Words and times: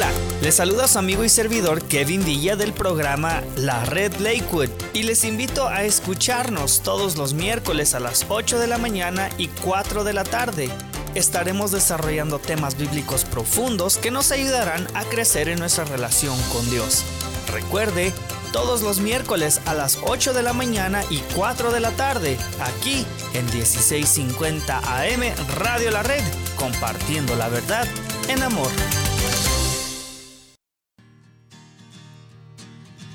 Hola, 0.00 0.12
les 0.40 0.54
saluda 0.54 0.88
su 0.88 0.98
amigo 0.98 1.24
y 1.24 1.28
servidor 1.28 1.82
Kevin 1.82 2.24
Villa 2.24 2.56
del 2.56 2.72
programa 2.72 3.42
La 3.56 3.84
Red 3.84 4.14
Lakewood 4.14 4.70
y 4.94 5.02
les 5.02 5.24
invito 5.24 5.68
a 5.68 5.84
escucharnos 5.84 6.80
todos 6.80 7.18
los 7.18 7.34
miércoles 7.34 7.94
a 7.94 8.00
las 8.00 8.24
8 8.30 8.58
de 8.58 8.66
la 8.66 8.78
mañana 8.78 9.28
y 9.36 9.48
4 9.48 10.02
de 10.02 10.14
la 10.14 10.24
tarde. 10.24 10.70
Estaremos 11.14 11.70
desarrollando 11.70 12.38
temas 12.38 12.78
bíblicos 12.78 13.26
profundos 13.26 13.98
que 13.98 14.10
nos 14.10 14.32
ayudarán 14.32 14.88
a 14.94 15.04
crecer 15.04 15.50
en 15.50 15.58
nuestra 15.58 15.84
relación 15.84 16.40
con 16.50 16.70
Dios. 16.70 17.04
Recuerde, 17.52 18.14
todos 18.54 18.80
los 18.80 19.00
miércoles 19.00 19.60
a 19.66 19.74
las 19.74 19.98
8 20.02 20.32
de 20.32 20.42
la 20.42 20.54
mañana 20.54 21.02
y 21.10 21.18
4 21.34 21.72
de 21.72 21.80
la 21.80 21.90
tarde, 21.90 22.38
aquí 22.58 23.04
en 23.34 23.44
1650 23.44 24.78
AM 24.78 25.22
Radio 25.56 25.90
La 25.90 26.02
Red, 26.02 26.24
compartiendo 26.56 27.36
la 27.36 27.50
verdad 27.50 27.86
en 28.28 28.42
amor. 28.42 28.70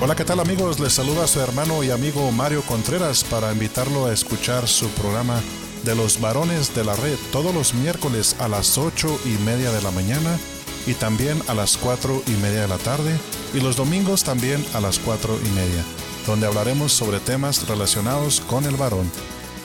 Hola, 0.00 0.14
¿qué 0.14 0.24
tal 0.24 0.38
amigos? 0.38 0.78
Les 0.78 0.92
saluda 0.92 1.26
su 1.26 1.40
hermano 1.40 1.82
y 1.82 1.90
amigo 1.90 2.30
Mario 2.30 2.62
Contreras 2.62 3.24
para 3.24 3.52
invitarlo 3.52 4.06
a 4.06 4.12
escuchar 4.12 4.68
su 4.68 4.88
programa 4.90 5.40
de 5.82 5.96
los 5.96 6.20
varones 6.20 6.72
de 6.72 6.84
la 6.84 6.94
red 6.94 7.16
todos 7.32 7.52
los 7.52 7.74
miércoles 7.74 8.36
a 8.38 8.46
las 8.46 8.78
ocho 8.78 9.18
y 9.24 9.30
media 9.42 9.72
de 9.72 9.82
la 9.82 9.90
mañana 9.90 10.38
y 10.86 10.94
también 10.94 11.42
a 11.48 11.54
las 11.54 11.76
cuatro 11.76 12.22
y 12.28 12.30
media 12.40 12.60
de 12.60 12.68
la 12.68 12.78
tarde 12.78 13.18
y 13.52 13.58
los 13.58 13.74
domingos 13.74 14.22
también 14.22 14.64
a 14.72 14.78
las 14.78 15.00
cuatro 15.00 15.36
y 15.44 15.48
media, 15.48 15.82
donde 16.28 16.46
hablaremos 16.46 16.92
sobre 16.92 17.18
temas 17.18 17.66
relacionados 17.66 18.40
con 18.42 18.66
el 18.66 18.76
varón. 18.76 19.10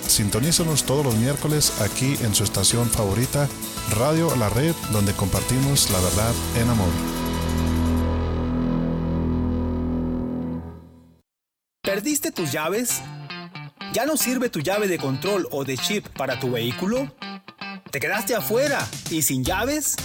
Sintonícenos 0.08 0.84
todos 0.84 1.06
los 1.06 1.16
miércoles 1.16 1.80
aquí 1.80 2.18
en 2.23 2.34
su 2.34 2.44
estación 2.44 2.90
favorita, 2.90 3.47
Radio 3.95 4.36
La 4.36 4.50
Red, 4.50 4.73
donde 4.92 5.14
compartimos 5.14 5.92
la 5.92 6.00
verdad 6.00 6.34
en 6.56 6.70
amor. 6.72 7.23
¿Perdiste 12.04 12.34
tus 12.34 12.52
llaves? 12.52 13.00
¿Ya 13.94 14.06
no 14.06 14.18
sirve 14.18 14.50
tu 14.50 14.59
llave 14.59 14.90
de 14.90 14.98
control 14.98 15.48
o 15.52 15.64
de 15.64 15.78
chip 15.78 16.06
para 16.09 16.38
tu 16.38 16.52
vehículo? 16.52 17.09
¿Te 17.92 18.02
quedaste 18.02 18.36
afuera 18.36 18.86
y 19.09 19.22
sin 19.22 19.46
llaves? 19.46 19.96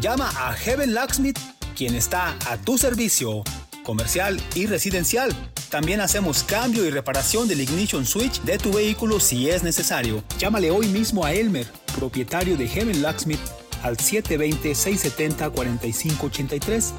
Llama 0.00 0.28
a 0.36 0.52
Heaven 0.54 0.92
Locksmith, 0.92 1.38
quien 1.76 1.94
está 1.94 2.36
a 2.48 2.56
tu 2.56 2.78
servicio, 2.78 3.44
comercial 3.84 4.42
y 4.56 4.66
residencial. 4.66 5.32
También 5.68 6.00
hacemos 6.00 6.42
cambio 6.42 6.84
y 6.84 6.90
reparación 6.90 7.46
del 7.46 7.60
ignition 7.60 8.04
switch 8.04 8.40
de 8.40 8.58
tu 8.58 8.72
vehículo 8.72 9.20
si 9.20 9.50
es 9.50 9.62
necesario. 9.62 10.24
Llámale 10.36 10.72
hoy 10.72 10.88
mismo 10.88 11.24
a 11.24 11.32
Elmer, 11.32 11.68
propietario 11.94 12.56
de 12.56 12.66
Heaven 12.66 13.02
Locksmith, 13.02 13.38
al 13.84 13.98
720-670-4583 13.98 16.92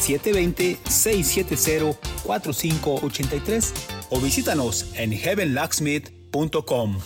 720-670-4583 0.00 2.09
o 4.10 4.20
visítanos 4.20 4.86
en 4.94 5.12
heavenlocksmith.com. 5.12 6.98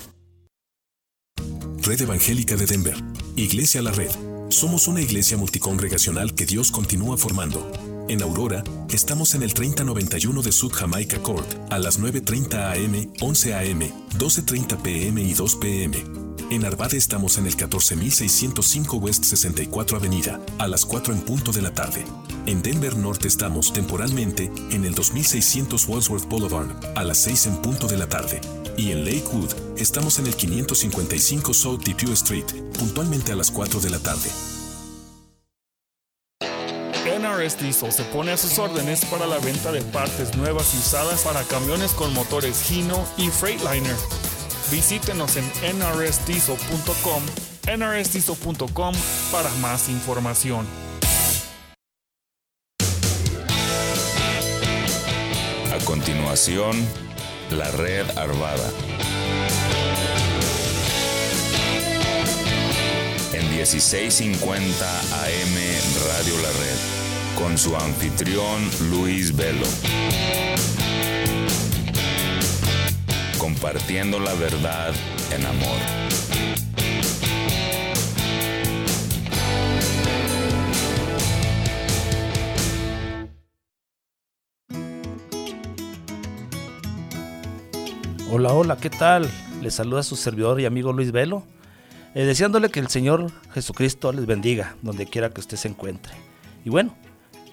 Red 1.83 2.01
Evangélica 2.01 2.57
de 2.57 2.67
Denver, 2.67 2.97
Iglesia 3.37 3.83
La 3.83 3.93
Red. 3.93 4.11
Somos 4.49 4.89
una 4.89 5.03
iglesia 5.03 5.37
multicongregacional 5.37 6.35
que 6.35 6.47
Dios 6.47 6.71
continúa 6.71 7.17
formando. 7.19 7.71
En 8.09 8.23
Aurora, 8.23 8.63
estamos 8.91 9.35
en 9.35 9.43
el 9.43 9.55
3091 9.55 10.43
de 10.43 10.53
Sud 10.53 10.73
Jamaica 10.73 11.19
Court, 11.21 11.47
a 11.71 11.79
las 11.79 12.01
9.30 12.01 12.85
am, 12.85 13.13
11 13.21 13.55
am, 13.55 13.81
12.30 14.19 14.83
pm 14.83 15.23
y 15.23 15.35
2 15.35 15.57
pm. 15.57 16.24
En 16.51 16.65
Arvada 16.65 16.97
estamos 16.97 17.39
en 17.39 17.47
el 17.47 17.57
14605 17.57 18.97
West 18.99 19.25
64 19.25 19.97
Avenida, 19.97 20.41
a 20.59 20.69
las 20.69 20.85
4 20.85 21.15
en 21.15 21.21
punto 21.21 21.53
de 21.53 21.63
la 21.63 21.73
tarde. 21.73 22.05
En 22.47 22.63
Denver 22.63 22.97
Norte 22.97 23.29
estamos 23.29 23.73
temporalmente 23.73 24.53
en 24.71 24.85
el 24.85 24.95
2600 24.95 25.89
Wadsworth 25.89 26.29
Boulevard, 26.29 26.69
a 26.95 27.03
las 27.03 27.19
6 27.19 27.47
en 27.47 27.57
punto 27.63 27.87
de 27.87 27.97
la 27.97 28.09
tarde. 28.09 28.41
Y 28.77 28.93
en 28.93 29.05
Lakewood 29.05 29.53
estamos 29.79 30.19
en 30.19 30.27
el 30.27 30.35
555 30.35 31.55
South 31.55 31.81
Depew 31.85 32.13
Street, 32.13 32.47
puntualmente 32.79 33.33
a 33.33 33.37
las 33.37 33.51
4 33.51 33.81
de 33.81 33.91
la 33.91 33.99
tarde. 33.99 34.29
NRS 37.05 37.59
Diesel 37.59 37.93
se 37.93 38.05
pone 38.05 38.33
a 38.33 38.37
sus 38.37 38.59
órdenes 38.59 39.05
para 39.07 39.27
la 39.27 39.39
venta 39.39 39.73
de 39.73 39.81
partes 39.81 40.37
nuevas 40.37 40.75
y 40.75 40.79
usadas 40.79 41.23
para 41.23 41.43
camiones 41.45 41.93
con 41.93 42.13
motores 42.13 42.71
Hino 42.71 43.07
y 43.17 43.29
Freightliner. 43.29 43.97
Visítenos 44.75 45.37
en 45.37 45.45
nrsdiesel.com, 45.79 47.23
nrsdiesel.com 47.79 48.95
para 49.31 49.49
más 49.63 49.89
información. 49.89 50.67
A 55.73 55.85
continuación, 55.85 56.73
la 57.53 57.71
red 57.71 58.05
Arvada. 58.19 58.69
En 63.33 63.49
1650 63.51 65.01
AM 65.01 65.55
Radio 66.09 66.35
La 66.43 66.51
Red, 66.51 67.39
con 67.39 67.57
su 67.57 67.77
anfitrión 67.77 68.69
Luis 68.91 69.37
Velo. 69.37 69.69
Compartiendo 73.45 74.19
la 74.19 74.33
verdad 74.33 74.95
en 75.31 75.45
amor. 75.45 75.69
Hola, 88.31 88.55
hola, 88.55 88.79
¿qué 88.79 88.89
tal? 88.89 89.29
Les 89.61 89.75
saluda 89.75 90.03
su 90.03 90.17
servidor 90.17 90.59
y 90.59 90.65
amigo 90.65 90.95
Luis 90.95 91.13
Velo, 91.13 91.43
eh, 92.15 92.25
deseándole 92.25 92.71
que 92.71 92.81
el 92.81 92.89
Señor 92.89 93.31
Jesucristo 93.53 94.11
les 94.15 94.25
bendiga 94.25 94.75
donde 94.81 95.05
quiera 95.05 95.29
que 95.29 95.41
usted 95.41 95.59
se 95.59 95.69
encuentre. 95.69 96.15
Y 96.65 96.71
bueno, 96.71 96.97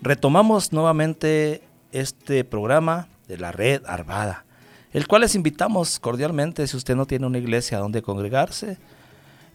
retomamos 0.02 0.72
nuevamente 0.72 1.64
este 1.92 2.46
programa 2.46 3.10
de 3.28 3.38
la 3.38 3.52
red 3.52 3.82
Arvada, 3.86 4.46
el 4.94 5.08
cual 5.08 5.22
les 5.22 5.36
invitamos 5.36 6.00
cordialmente 6.00 6.66
si 6.68 6.76
usted 6.78 6.96
no 6.96 7.06
tiene 7.06 7.28
una 7.28 7.38
iglesia 7.38 7.78
donde 7.80 8.02
congregarse. 8.02 8.78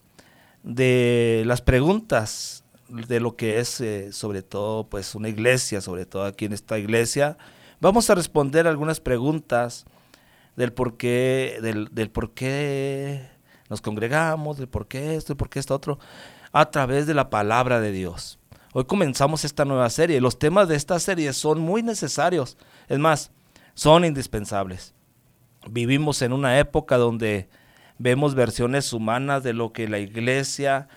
de 0.67 1.45
las 1.47 1.63
preguntas 1.63 2.65
de 2.89 3.21
lo 3.21 3.37
que 3.37 3.61
es 3.61 3.81
eh, 3.81 4.13
sobre 4.13 4.43
todo 4.43 4.89
pues 4.89 5.15
una 5.15 5.29
iglesia, 5.29 5.81
sobre 5.81 6.07
todo 6.07 6.25
aquí 6.25 6.45
en 6.45 6.53
esta 6.53 6.79
iglesia. 6.79 7.39
Vamos 7.81 8.11
a 8.11 8.15
responder 8.17 8.67
algunas 8.67 9.01
preguntas 9.01 9.87
del 10.57 10.73
por 10.73 10.97
qué, 10.97 11.59
del, 11.63 11.89
del 11.93 12.11
por 12.11 12.33
qué 12.33 13.29
nos 13.71 13.81
congregamos, 13.81 14.59
del 14.59 14.69
por 14.69 14.89
qué 14.89 15.15
esto 15.15 15.33
y 15.33 15.37
por 15.37 15.49
qué 15.49 15.61
esto 15.61 15.75
otro, 15.75 15.99
a 16.53 16.71
través 16.71 17.07
de 17.07 17.15
la 17.15 17.31
palabra 17.31 17.81
de 17.81 17.93
Dios. 17.93 18.39
Hoy 18.73 18.85
comenzamos 18.85 19.45
esta 19.45 19.65
nueva 19.65 19.89
serie. 19.89 20.21
Los 20.21 20.39
temas 20.39 20.69
de 20.69 20.77
esta 20.77 20.99
serie 20.99 21.33
son 21.33 21.61
muy 21.61 21.83
necesarios. 21.83 22.59
Es 22.89 22.99
más, 22.99 23.31
son 23.75 24.05
indispensables. 24.05 24.95
Vivimos 25.71 26.23
en 26.23 26.33
una 26.33 26.59
época 26.59 26.97
donde 26.97 27.49
vemos 27.99 28.35
versiones 28.35 28.93
humanas 28.93 29.43
de 29.43 29.53
lo 29.53 29.73
que 29.73 29.89
la 29.89 29.99
iglesia 29.99 30.89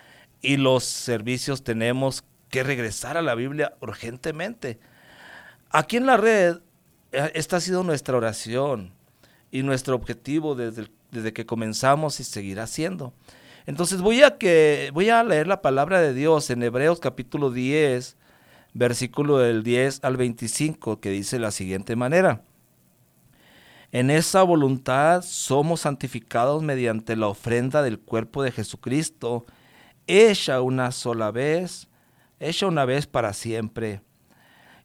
y 0.42 0.57
los 0.57 0.84
servicios 0.84 1.63
tenemos 1.63 2.24
que 2.50 2.63
regresar 2.63 3.18
a 3.18 3.22
la 3.22 3.36
Biblia 3.36 3.75
urgentemente. 3.81 4.80
Aquí 5.69 5.98
en 5.98 6.06
la 6.06 6.18
red, 6.18 6.57
eh, 7.12 7.31
esta 7.34 7.57
ha 7.57 7.62
sido 7.62 7.84
nuestra 7.84 8.18
oración 8.18 8.92
y 9.51 9.63
nuestro 9.63 9.96
objetivo 9.96 10.56
desde, 10.56 10.88
desde 11.12 11.34
que 11.34 11.46
comenzamos 11.46 12.19
y 12.19 12.24
seguirá 12.24 12.68
siendo. 12.68 13.13
Entonces 13.66 14.01
voy 14.01 14.24
a, 14.24 14.38
que, 14.38 14.90
voy 14.94 15.10
a 15.10 15.24
leer 15.24 15.48
la 15.48 15.62
palabra 15.62 16.01
de 16.01 16.13
Dios 16.13 16.50
en 16.50 16.63
Hebreos 16.63 17.00
capítulo 17.00 17.51
10, 17.51 18.18
versículo 18.74 19.38
del 19.38 19.63
10 19.63 20.00
al 20.04 20.18
25, 20.18 21.00
que 21.00 21.12
dice 21.12 21.38
la 21.38 21.51
siguiente 21.51 21.96
manera. 21.96 22.42
En 23.91 24.12
esa 24.12 24.44
voluntad 24.44 25.24
somos 25.24 25.81
santificados 25.81 26.62
mediante 26.62 27.15
la 27.15 27.27
ofrenda 27.27 27.81
del 27.81 28.00
cuerpo 28.00 28.44
de 28.44 28.51
Jesucristo, 28.51 29.45
hecha 30.06 30.62
una 30.62 30.91
sola 30.91 31.31
vez, 31.31 31.88
hecha 32.39 32.68
una 32.68 32.86
vez 32.86 33.07
para 33.07 33.33
siempre. 33.33 34.01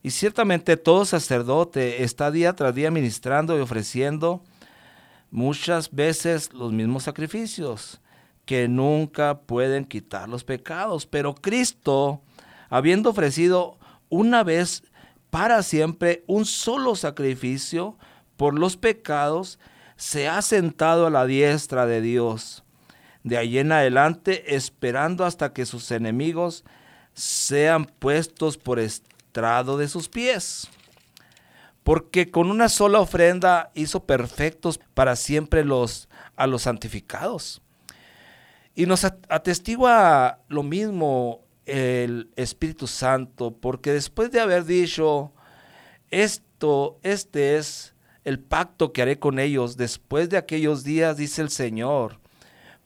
Y 0.03 0.11
ciertamente 0.11 0.79
todo 0.79 1.05
sacerdote 1.05 2.03
está 2.03 2.31
día 2.31 2.55
tras 2.55 2.75
día 2.75 2.91
ministrando 2.91 3.57
y 3.59 3.61
ofreciendo 3.61 4.43
muchas 5.31 5.91
veces 5.91 6.53
los 6.55 6.73
mismos 6.73 7.03
sacrificios 7.03 8.01
que 8.47 8.69
nunca 8.69 9.41
pueden 9.41 9.85
quitar 9.85 10.31
los 10.31 10.45
pecados. 10.45 11.05
Pero 11.07 11.35
Cristo, 11.35 12.23
habiendo 12.71 13.11
ofrecido 13.11 13.79
una 14.09 14.45
vez 14.45 14.83
para 15.29 15.63
siempre 15.63 16.25
un 16.27 16.47
solo 16.47 16.95
sacrificio, 16.95 17.99
por 18.37 18.59
los 18.59 18.77
pecados, 18.77 19.59
se 19.97 20.29
ha 20.29 20.43
sentado 20.43 21.07
a 21.07 21.11
la 21.11 21.27
diestra 21.27 21.87
de 21.87 22.01
Dios. 22.01 22.65
De 23.23 23.39
ahí 23.39 23.59
en 23.59 23.73
adelante, 23.73 24.55
esperando 24.55 25.25
hasta 25.25 25.53
que 25.53 25.67
sus 25.67 25.91
enemigos 25.91 26.65
sean 27.15 27.87
puestos 27.87 28.59
por 28.59 28.79
estrado 28.79 29.79
de 29.79 29.89
sus 29.89 30.09
pies. 30.09 30.69
Porque 31.83 32.31
con 32.31 32.51
una 32.51 32.69
sola 32.69 33.01
ofrenda 33.01 33.71
hizo 33.75 34.05
perfectos 34.05 34.81
para 34.95 35.17
siempre 35.17 35.65
los, 35.65 36.09
a 36.37 36.47
los 36.47 36.63
santificados. 36.63 37.63
Y 38.75 38.87
nos 38.87 39.05
atestigua 39.05 40.41
lo 40.49 40.63
mismo 40.63 41.45
el 41.67 42.31
Espíritu 42.37 42.87
Santo, 42.87 43.53
porque 43.53 43.93
después 43.93 44.31
de 44.31 44.41
haber 44.41 44.65
dicho, 44.65 45.33
esto, 46.11 46.99
este 47.03 47.57
es 47.57 47.94
el 48.25 48.39
pacto 48.39 48.93
que 48.93 49.03
haré 49.03 49.19
con 49.19 49.39
ellos 49.39 49.77
después 49.77 50.29
de 50.29 50.37
aquellos 50.37 50.83
días, 50.83 51.17
dice 51.17 51.43
el 51.43 51.51
Señor. 51.51 52.19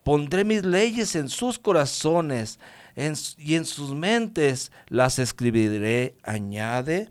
Pondré 0.03 0.45
mis 0.45 0.65
leyes 0.65 1.15
en 1.17 1.29
sus 1.29 1.59
corazones 1.59 2.59
y 3.37 3.55
en 3.55 3.65
sus 3.65 3.95
mentes 3.95 4.73
las 4.89 5.19
escribiré, 5.19 6.17
añade, 6.23 7.09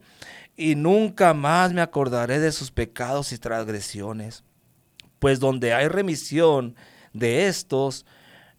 y 0.58 0.76
nunca 0.76 1.34
más 1.34 1.72
me 1.72 1.82
acordaré 1.82 2.40
de 2.40 2.52
sus 2.52 2.72
pecados 2.72 3.32
y 3.32 3.38
transgresiones. 3.38 4.44
Pues 5.20 5.40
donde 5.40 5.74
hay 5.74 5.88
remisión 5.88 6.76
de 7.14 7.48
estos, 7.48 8.06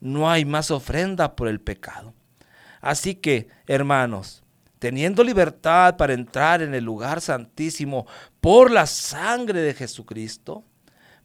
no 0.01 0.31
hay 0.31 0.45
más 0.45 0.71
ofrenda 0.71 1.35
por 1.37 1.49
el 1.49 1.61
pecado. 1.61 2.15
Así 2.81 3.15
que, 3.15 3.49
hermanos, 3.67 4.43
teniendo 4.79 5.25
libertad 5.25 5.97
para 5.97 6.15
entrar 6.15 6.63
en 6.63 6.75
el 6.75 6.85
lugar 6.85 7.21
santísimo 7.21 8.07
por 8.41 8.71
la 8.71 8.87
sangre 8.87 9.61
de 9.61 9.75
Jesucristo, 9.75 10.65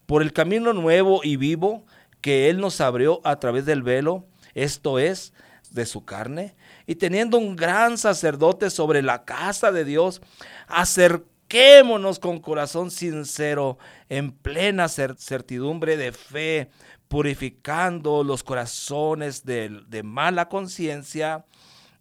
por 0.06 0.22
el 0.22 0.32
camino 0.32 0.72
nuevo 0.72 1.20
y 1.22 1.36
vivo 1.36 1.84
que 2.20 2.48
Él 2.50 2.58
nos 2.58 2.80
abrió 2.80 3.20
a 3.24 3.38
través 3.38 3.66
del 3.66 3.82
velo, 3.82 4.26
esto 4.54 4.98
es, 4.98 5.32
de 5.70 5.86
su 5.86 6.04
carne, 6.04 6.54
y 6.86 6.94
teniendo 6.94 7.36
un 7.36 7.56
gran 7.56 7.98
sacerdote 7.98 8.70
sobre 8.70 9.02
la 9.02 9.24
casa 9.24 9.72
de 9.72 9.84
Dios, 9.84 10.22
acerquémonos 10.68 12.18
con 12.18 12.40
corazón 12.40 12.90
sincero, 12.90 13.78
en 14.08 14.32
plena 14.32 14.88
certidumbre 14.88 15.96
de 15.96 16.12
fe, 16.12 16.70
purificando 17.08 18.24
los 18.24 18.42
corazones 18.42 19.44
de, 19.44 19.82
de 19.88 20.02
mala 20.02 20.48
conciencia 20.48 21.44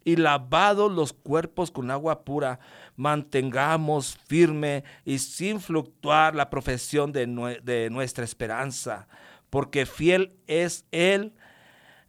y 0.04 0.16
lavados 0.16 0.92
los 0.92 1.14
cuerpos 1.14 1.72
con 1.72 1.92
agua 1.92 2.24
pura, 2.24 2.60
mantengamos 2.96 4.18
firme 4.28 4.84
y 5.06 5.20
sin 5.20 5.60
fluctuar 5.60 6.36
la 6.36 6.50
profesión 6.50 7.12
de, 7.12 7.26
de 7.64 7.90
nuestra 7.90 8.24
esperanza, 8.24 9.08
porque 9.50 9.86
fiel 9.86 10.36
es 10.48 10.86
Él 10.92 11.34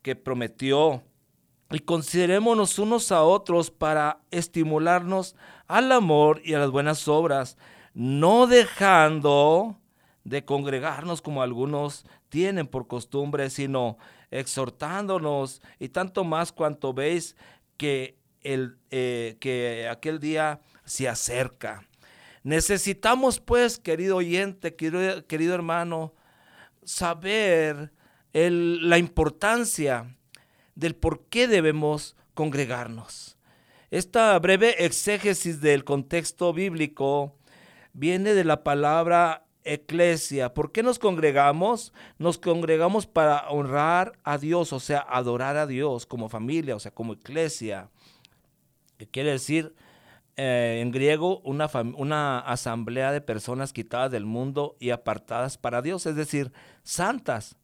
que 0.03 0.17
prometió. 0.17 1.03
Y 1.71 1.81
considerémonos 1.81 2.79
unos 2.79 3.11
a 3.11 3.23
otros 3.23 3.71
para 3.71 4.21
estimularnos 4.31 5.35
al 5.67 5.91
amor 5.93 6.41
y 6.45 6.55
a 6.55 6.59
las 6.59 6.71
buenas 6.71 7.09
obras, 7.09 7.57
no 7.95 8.47
dejando 8.47 9.79
de 10.25 10.45
congregarnos 10.45 11.23
como 11.23 11.43
algunos 11.43 12.05
tienen 12.29 12.67
por 12.67 12.87
costumbre, 12.87 13.51
sino 13.51 13.99
exhortándonos 14.31 15.63
y 15.79 15.89
tanto 15.89 16.25
más 16.25 16.51
cuanto 16.51 16.93
veis 16.93 17.37
que, 17.77 18.17
el, 18.43 18.79
eh, 18.91 19.37
que 19.41 19.89
aquel 19.91 20.19
día 20.19 20.61
se 20.85 21.09
acerca. 21.09 21.87
Necesitamos 22.43 23.41
pues, 23.41 23.79
querido 23.79 24.17
oyente, 24.17 24.75
querido, 24.75 25.27
querido 25.27 25.55
hermano, 25.55 26.15
saber 26.85 27.93
la 28.33 28.99
importancia 28.99 30.17
del 30.75 30.95
por 30.97 31.27
qué 31.29 31.47
debemos 31.49 32.17
congregarnos. 32.35 33.39
Esta 33.91 34.39
breve 34.41 34.85
exégesis 34.85 35.61
del 35.61 35.85
contexto 35.85 36.53
bíblico 36.53 37.39
viene 37.93 38.35
de 38.35 38.45
la 38.45 38.65
palabra 38.65 39.44
eclesia. 39.65 40.55
¿Por 40.55 40.73
qué 40.73 40.83
nos 40.83 40.99
congregamos? 40.99 41.93
Nos 42.19 42.39
congregamos 42.39 43.07
para 43.07 43.49
honrar 43.49 44.19
a 44.23 44.39
Dios, 44.39 44.73
o 44.73 44.81
sea, 44.81 45.01
adorar 45.01 45.57
a 45.57 45.67
Dios 45.67 46.07
como 46.07 46.29
familia, 46.29 46.77
o 46.77 46.81
sea, 46.81 46.93
como 46.93 47.15
iglesia. 47.15 47.89
Que 48.99 49.09
quiere 49.09 49.33
decir 49.33 49.75
eh, 50.37 50.81
en 50.83 50.91
griego 50.91 51.41
una, 51.41 51.71
una 51.97 52.41
asamblea 52.41 53.13
de 53.13 53.21
personas 53.21 53.73
quitadas 53.73 54.11
del 54.11 54.27
mundo 54.27 54.77
y 54.81 54.91
apartadas 54.91 55.59
para 55.59 55.81
Dios, 55.81 56.07
es 56.07 56.17
decir, 56.17 56.53
santas, 56.83 57.57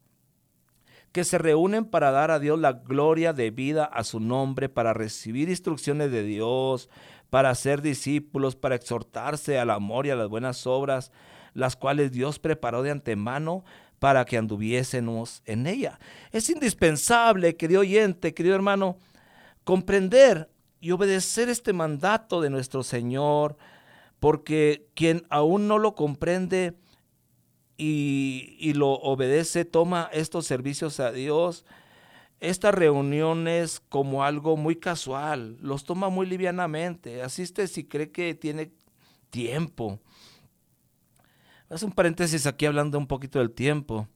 que 1.11 1.25
se 1.25 1.37
reúnen 1.37 1.85
para 1.85 2.11
dar 2.11 2.31
a 2.31 2.39
Dios 2.39 2.57
la 2.59 2.73
gloria 2.73 3.33
de 3.33 3.51
vida 3.51 3.83
a 3.83 4.03
su 4.03 4.19
nombre, 4.21 4.69
para 4.69 4.93
recibir 4.93 5.49
instrucciones 5.49 6.11
de 6.11 6.23
Dios, 6.23 6.89
para 7.29 7.53
ser 7.55 7.81
discípulos, 7.81 8.55
para 8.55 8.75
exhortarse 8.75 9.59
al 9.59 9.69
amor 9.69 10.05
y 10.05 10.11
a 10.11 10.15
las 10.15 10.29
buenas 10.29 10.65
obras, 10.65 11.11
las 11.53 11.75
cuales 11.75 12.11
Dios 12.11 12.39
preparó 12.39 12.83
de 12.83 12.91
antemano 12.91 13.63
para 13.99 14.25
que 14.25 14.37
anduviésemos 14.37 15.43
en 15.45 15.67
ella. 15.67 15.99
Es 16.31 16.49
indispensable, 16.49 17.55
querido 17.55 17.81
oyente, 17.81 18.33
querido 18.33 18.55
hermano, 18.55 18.97
comprender 19.63 20.49
y 20.79 20.91
obedecer 20.91 21.49
este 21.49 21.73
mandato 21.73 22.41
de 22.41 22.49
nuestro 22.49 22.81
Señor, 22.81 23.57
porque 24.19 24.87
quien 24.95 25.23
aún 25.29 25.67
no 25.67 25.77
lo 25.77 25.93
comprende 25.93 26.73
y, 27.77 28.57
y 28.59 28.73
lo 28.73 28.89
obedece, 28.89 29.65
toma 29.65 30.09
estos 30.11 30.47
servicios 30.47 30.99
a 30.99 31.11
Dios, 31.11 31.65
estas 32.39 32.73
reuniones 32.73 33.81
como 33.87 34.23
algo 34.23 34.57
muy 34.57 34.75
casual, 34.75 35.57
los 35.61 35.83
toma 35.83 36.09
muy 36.09 36.25
livianamente, 36.25 37.21
asiste 37.21 37.67
si 37.67 37.83
cree 37.83 38.11
que 38.11 38.33
tiene 38.33 38.71
tiempo, 39.29 39.99
Haz 41.71 41.83
un 41.83 41.91
paréntesis 41.93 42.45
aquí 42.47 42.65
hablando 42.65 42.97
un 42.97 43.07
poquito 43.07 43.39
del 43.39 43.51
tiempo. 43.51 44.09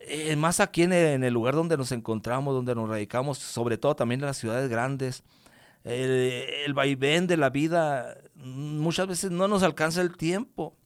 Eh, 0.00 0.36
más 0.36 0.60
aquí 0.60 0.82
en 0.82 0.92
el, 0.92 1.32
lugar 1.32 1.54
donde 1.54 1.78
nos 1.78 1.92
encontramos, 1.92 2.54
donde 2.54 2.74
nos 2.74 2.90
radicamos, 2.90 3.38
sobre 3.38 3.78
todo 3.78 3.96
también 3.96 4.20
en 4.20 4.26
las 4.26 4.36
ciudades 4.36 4.68
grandes, 4.68 5.24
el, 5.84 6.74
vaivén 6.74 7.26
de 7.26 7.38
la 7.38 7.48
vida 7.48 8.18
muchas 8.34 9.06
veces 9.06 9.30
no 9.30 9.48
nos 9.48 9.62
alcanza 9.62 10.02
el 10.02 10.14
tiempo, 10.14 10.76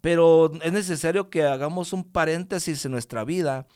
pero 0.00 0.52
es 0.62 0.72
necesario 0.72 1.30
que 1.30 1.42
hagamos 1.42 1.92
un 1.92 2.04
paréntesis 2.04 2.84
en 2.84 2.92
nuestra 2.92 3.24
vida 3.24 3.66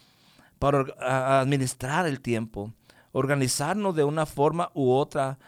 para 0.61 1.41
administrar 1.41 2.07
el 2.07 2.21
tiempo, 2.21 2.73
organizarnos 3.11 3.97
de 3.97 4.05
una 4.05 4.27
forma 4.27 4.71
u 4.75 4.93
otra 4.93 5.41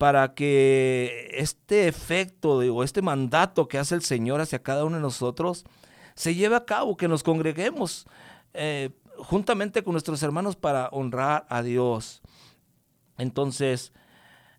para 0.00 0.32
que 0.32 1.28
este 1.34 1.86
efecto 1.86 2.52
o 2.52 2.82
este 2.82 3.02
mandato 3.02 3.68
que 3.68 3.76
hace 3.76 3.94
el 3.94 4.00
Señor 4.00 4.40
hacia 4.40 4.62
cada 4.62 4.86
uno 4.86 4.96
de 4.96 5.02
nosotros 5.02 5.66
se 6.14 6.34
lleve 6.34 6.56
a 6.56 6.64
cabo, 6.64 6.96
que 6.96 7.06
nos 7.06 7.22
congreguemos 7.22 8.06
eh, 8.54 8.88
juntamente 9.18 9.84
con 9.84 9.92
nuestros 9.92 10.22
hermanos 10.22 10.56
para 10.56 10.88
honrar 10.88 11.44
a 11.50 11.62
Dios. 11.62 12.22
Entonces, 13.18 13.92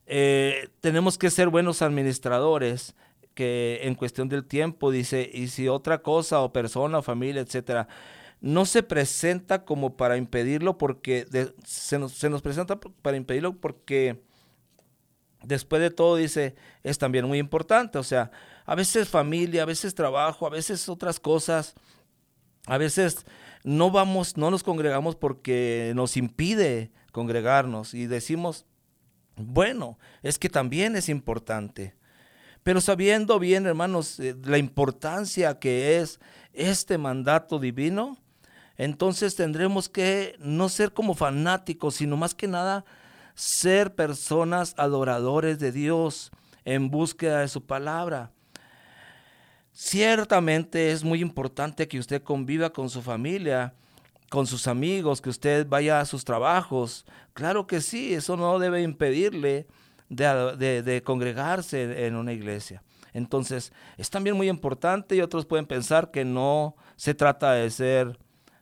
eh, 0.06 0.70
tenemos 0.80 1.18
que 1.18 1.32
ser 1.32 1.50
buenos 1.50 1.82
administradores, 1.82 2.94
que 3.34 3.80
en 3.82 3.96
cuestión 3.96 4.30
del 4.30 4.46
tiempo 4.46 4.92
dice, 4.92 5.28
y 5.34 5.48
si 5.48 5.68
otra 5.68 6.04
cosa 6.04 6.42
o 6.42 6.54
persona 6.54 7.00
o 7.00 7.02
familia, 7.02 7.42
etcétera, 7.42 7.88
no 8.42 8.68
se 8.68 8.84
presenta 8.84 9.66
como 9.66 9.98
para 9.98 10.18
impedirlo 10.18 10.78
porque 10.78 11.26
se, 11.66 11.98
nos, 11.98 12.12
se 12.12 12.30
nos 12.30 12.44
presenta 12.44 12.80
para 12.80 13.18
impedirlo 13.18 13.60
porque 13.60 14.22
después 15.44 15.82
de 15.82 15.92
todo 15.92 16.16
dice, 16.16 16.56
es 16.84 16.98
también 16.98 17.26
muy 17.26 17.40
importante, 17.40 17.98
o 17.98 18.04
sea, 18.04 18.32
a 18.66 18.76
veces 18.76 19.10
familia, 19.10 19.64
a 19.64 19.66
veces 19.66 19.96
trabajo, 19.96 20.46
a 20.46 20.50
veces 20.50 20.88
otras 20.88 21.20
cosas, 21.20 21.76
a 22.68 22.78
veces 22.78 23.26
no 23.64 23.92
vamos, 23.92 24.38
no 24.38 24.52
nos 24.52 24.64
congregamos 24.64 25.16
porque 25.16 25.94
nos 25.96 26.18
impide 26.18 26.92
congregarnos 27.12 27.94
y 27.94 28.08
decimos, 28.08 28.66
bueno, 29.36 29.98
es 30.22 30.38
que 30.38 30.50
también 30.50 30.96
es 30.96 31.10
importante. 31.10 31.96
Pero 32.64 32.80
sabiendo 32.80 33.40
bien, 33.40 33.66
hermanos, 33.66 34.20
eh, 34.20 34.36
la 34.44 34.58
importancia 34.58 35.58
que 35.58 35.98
es 35.98 36.20
este 36.54 36.98
mandato 36.98 37.60
divino, 37.60 38.18
entonces 38.78 39.36
tendremos 39.36 39.90
que 39.90 40.36
no 40.40 40.70
ser 40.70 40.94
como 40.94 41.16
fanáticos, 41.16 41.96
sino 41.96 42.18
más 42.18 42.36
que 42.36 42.48
nada 42.48 42.86
ser 43.42 43.96
personas 43.96 44.76
adoradores 44.78 45.58
de 45.58 45.72
Dios 45.72 46.30
en 46.64 46.92
búsqueda 46.92 47.40
de 47.40 47.48
su 47.48 47.66
palabra. 47.66 48.32
Ciertamente 49.72 50.92
es 50.92 51.04
muy 51.04 51.22
importante 51.22 51.88
que 51.88 51.98
usted 51.98 52.22
conviva 52.22 52.70
con 52.70 52.88
su 52.88 53.02
familia, 53.02 53.74
con 54.30 54.46
sus 54.46 54.68
amigos, 54.68 55.22
que 55.22 55.32
usted 55.32 55.66
vaya 55.68 56.00
a 56.00 56.06
sus 56.06 56.24
trabajos. 56.24 57.04
Claro 57.34 57.66
que 57.66 57.82
sí, 57.82 58.14
eso 58.14 58.38
no 58.38 58.60
debe 58.60 58.84
impedirle 58.84 59.66
de, 60.08 61.02
congregarse 61.04 62.06
en 62.06 62.18
una 62.18 62.34
iglesia. 62.34 62.84
Entonces, 63.12 63.74
es 63.98 64.12
también 64.12 64.38
muy 64.38 64.50
importante 64.50 65.16
y 65.16 65.22
otros 65.22 65.48
pueden 65.48 65.66
pensar 65.66 66.12
que 66.12 66.26
no 66.26 66.76
se 66.96 67.16
trata 67.16 67.54
de 67.54 67.72
ser 67.72 68.20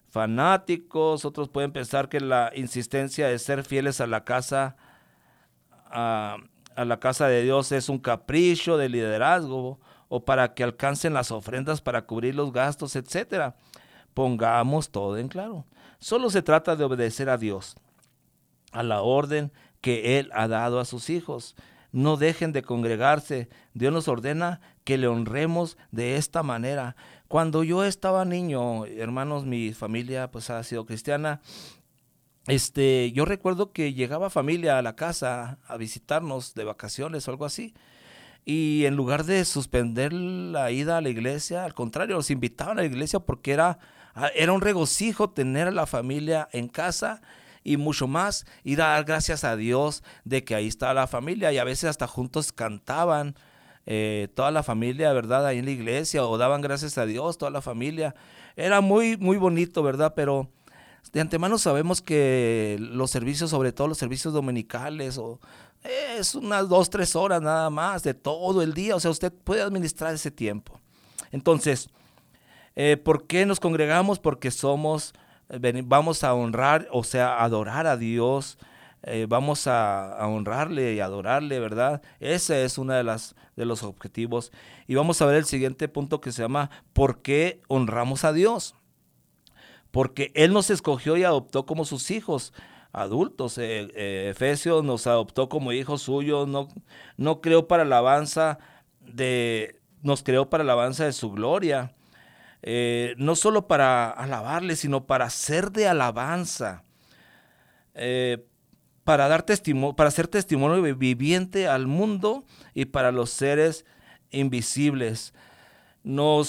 fanáticos, 0.09 1.25
otros 1.25 1.49
pueden 1.49 1.71
pensar 1.71 2.09
que 2.09 2.19
la 2.19 2.51
insistencia 2.55 3.27
de 3.27 3.39
ser 3.39 3.63
fieles 3.63 4.01
a 4.01 4.07
la 4.07 4.23
casa, 4.23 4.75
a, 5.85 6.37
a 6.75 6.85
la 6.85 6.99
casa 6.99 7.27
de 7.27 7.43
Dios 7.43 7.71
es 7.71 7.89
un 7.89 7.99
capricho 7.99 8.77
de 8.77 8.89
liderazgo 8.89 9.79
o 10.07 10.25
para 10.25 10.53
que 10.53 10.63
alcancen 10.63 11.13
las 11.13 11.31
ofrendas 11.31 11.81
para 11.81 12.05
cubrir 12.05 12.35
los 12.35 12.51
gastos, 12.51 12.95
etcétera. 12.95 13.55
Pongamos 14.13 14.89
todo 14.89 15.17
en 15.17 15.27
claro. 15.27 15.65
Solo 15.99 16.29
se 16.29 16.41
trata 16.41 16.75
de 16.75 16.83
obedecer 16.83 17.29
a 17.29 17.37
Dios, 17.37 17.75
a 18.71 18.83
la 18.83 19.01
orden 19.01 19.51
que 19.81 20.19
Él 20.19 20.29
ha 20.33 20.47
dado 20.47 20.79
a 20.79 20.85
sus 20.85 21.09
hijos. 21.09 21.55
No 21.91 22.17
dejen 22.17 22.51
de 22.51 22.63
congregarse. 22.63 23.49
Dios 23.73 23.93
nos 23.93 24.07
ordena 24.07 24.61
que 24.83 24.97
le 24.97 25.07
honremos 25.07 25.77
de 25.91 26.15
esta 26.15 26.43
manera. 26.43 26.95
Cuando 27.29 27.63
yo 27.63 27.85
estaba 27.85 28.25
niño, 28.25 28.87
hermanos, 28.87 29.45
mi 29.45 29.71
familia 29.71 30.31
pues 30.31 30.49
ha 30.49 30.63
sido 30.63 30.87
cristiana. 30.87 31.41
Este, 32.47 33.11
yo 33.11 33.23
recuerdo 33.23 33.71
que 33.71 33.93
llegaba 33.93 34.31
familia 34.31 34.79
a 34.79 34.81
la 34.81 34.95
casa 34.95 35.59
a 35.67 35.77
visitarnos 35.77 36.55
de 36.55 36.63
vacaciones 36.63 37.27
o 37.27 37.31
algo 37.31 37.45
así. 37.45 37.75
Y 38.45 38.85
en 38.85 38.95
lugar 38.95 39.25
de 39.25 39.45
suspender 39.45 40.11
la 40.11 40.71
ida 40.71 40.97
a 40.97 41.01
la 41.01 41.09
iglesia, 41.09 41.65
al 41.65 41.75
contrario, 41.75 42.15
los 42.15 42.31
invitaban 42.31 42.79
a 42.79 42.81
la 42.81 42.87
iglesia 42.87 43.19
porque 43.19 43.51
era, 43.51 43.77
ah, 44.15 44.31
era 44.33 44.51
un 44.51 44.61
regocijo 44.61 45.29
tener 45.29 45.67
a 45.67 45.71
la 45.71 45.85
familia 45.85 46.49
en 46.51 46.67
casa 46.67 47.21
y 47.63 47.77
mucho 47.77 48.07
más 48.07 48.47
y 48.63 48.75
dar 48.75 49.03
gracias 49.03 49.43
a 49.43 49.55
Dios 49.55 50.03
de 50.23 50.43
que 50.43 50.55
ahí 50.55 50.67
está 50.67 50.95
la 50.95 51.05
familia 51.05 51.51
y 51.51 51.59
a 51.59 51.63
veces 51.63 51.91
hasta 51.91 52.07
juntos 52.07 52.51
cantaban 52.51 53.35
eh, 53.91 54.27
toda 54.35 54.51
la 54.51 54.61
familia, 54.61 55.11
¿verdad? 55.13 55.47
Ahí 55.47 55.57
en 55.57 55.65
la 55.65 55.71
iglesia 55.71 56.23
o 56.23 56.37
daban 56.37 56.61
gracias 56.61 56.99
a 56.99 57.07
Dios, 57.07 57.39
toda 57.39 57.49
la 57.49 57.59
familia. 57.59 58.13
Era 58.55 58.81
muy, 58.81 59.17
muy 59.17 59.37
bonito, 59.37 59.81
¿verdad? 59.81 60.13
Pero 60.15 60.47
de 61.11 61.21
antemano 61.21 61.57
sabemos 61.57 61.99
que 61.99 62.77
los 62.79 63.09
servicios, 63.09 63.49
sobre 63.49 63.71
todo 63.71 63.87
los 63.87 63.97
servicios 63.97 64.31
dominicales 64.31 65.17
o 65.17 65.39
es 65.81 66.35
unas 66.35 66.69
dos, 66.69 66.91
tres 66.91 67.15
horas 67.15 67.41
nada 67.41 67.71
más 67.71 68.03
de 68.03 68.13
todo 68.13 68.61
el 68.61 68.75
día. 68.75 68.95
O 68.95 68.99
sea, 68.99 69.09
usted 69.09 69.33
puede 69.33 69.63
administrar 69.63 70.13
ese 70.13 70.29
tiempo. 70.29 70.79
Entonces, 71.31 71.89
eh, 72.75 72.95
¿por 72.95 73.25
qué 73.25 73.47
nos 73.47 73.59
congregamos? 73.59 74.19
Porque 74.19 74.51
somos, 74.51 75.15
vamos 75.85 76.23
a 76.23 76.35
honrar, 76.35 76.87
o 76.91 77.03
sea, 77.03 77.43
adorar 77.43 77.87
a 77.87 77.97
Dios. 77.97 78.59
Eh, 79.03 79.27
vamos 79.29 79.65
a, 79.67 80.17
honrarle 80.27 80.93
y 80.93 80.99
adorarle, 80.99 81.59
¿verdad? 81.59 82.01
Ese 82.19 82.65
es 82.65 82.77
uno 82.77 82.93
de, 82.93 83.03
las, 83.03 83.35
de 83.55 83.65
los 83.65 83.83
objetivos. 83.83 84.51
Y 84.87 84.95
vamos 84.95 85.21
a 85.21 85.25
ver 85.25 85.35
el 85.35 85.45
siguiente 85.45 85.87
punto 85.87 86.19
que 86.21 86.31
se 86.31 86.41
llama 86.41 86.69
¿por 86.93 87.21
qué 87.21 87.61
honramos 87.67 88.25
a 88.25 88.33
Dios? 88.33 88.75
Porque 89.91 90.31
Él 90.35 90.53
nos 90.53 90.69
escogió 90.69 91.17
y 91.17 91.23
adoptó 91.23 91.65
como 91.65 91.85
sus 91.85 92.11
hijos 92.11 92.53
adultos. 92.91 93.57
Eh, 93.57 93.89
eh, 93.95 94.29
Efesios 94.31 94.83
nos 94.83 95.07
adoptó 95.07 95.47
como 95.47 95.71
hijos 95.71 96.01
suyos, 96.01 96.47
no, 96.47 96.67
no 97.17 97.41
creó 97.41 97.67
para 97.67 97.83
alabanza 97.83 98.59
de, 98.99 99.79
nos 100.03 100.23
creó 100.23 100.49
para 100.49 100.63
alabanza 100.63 101.05
de 101.05 101.13
su 101.13 101.31
gloria. 101.31 101.95
No 103.17 103.35
solo 103.35 103.67
para 103.67 104.09
alabarle, 104.11 104.75
sino 104.75 105.05
para 105.05 105.29
ser 105.29 105.71
de 105.71 105.87
alabanza, 105.87 106.83
para 109.09 109.27
dar 109.27 109.41
testimonio, 109.41 109.95
para 109.95 110.11
ser 110.11 110.27
testimonio 110.27 110.83
viviente 110.95 111.67
al 111.67 111.87
mundo 111.87 112.45
y 112.75 112.85
para 112.85 113.11
los 113.11 113.31
seres 113.31 113.83
invisibles. 114.29 115.33
No, 116.03 116.43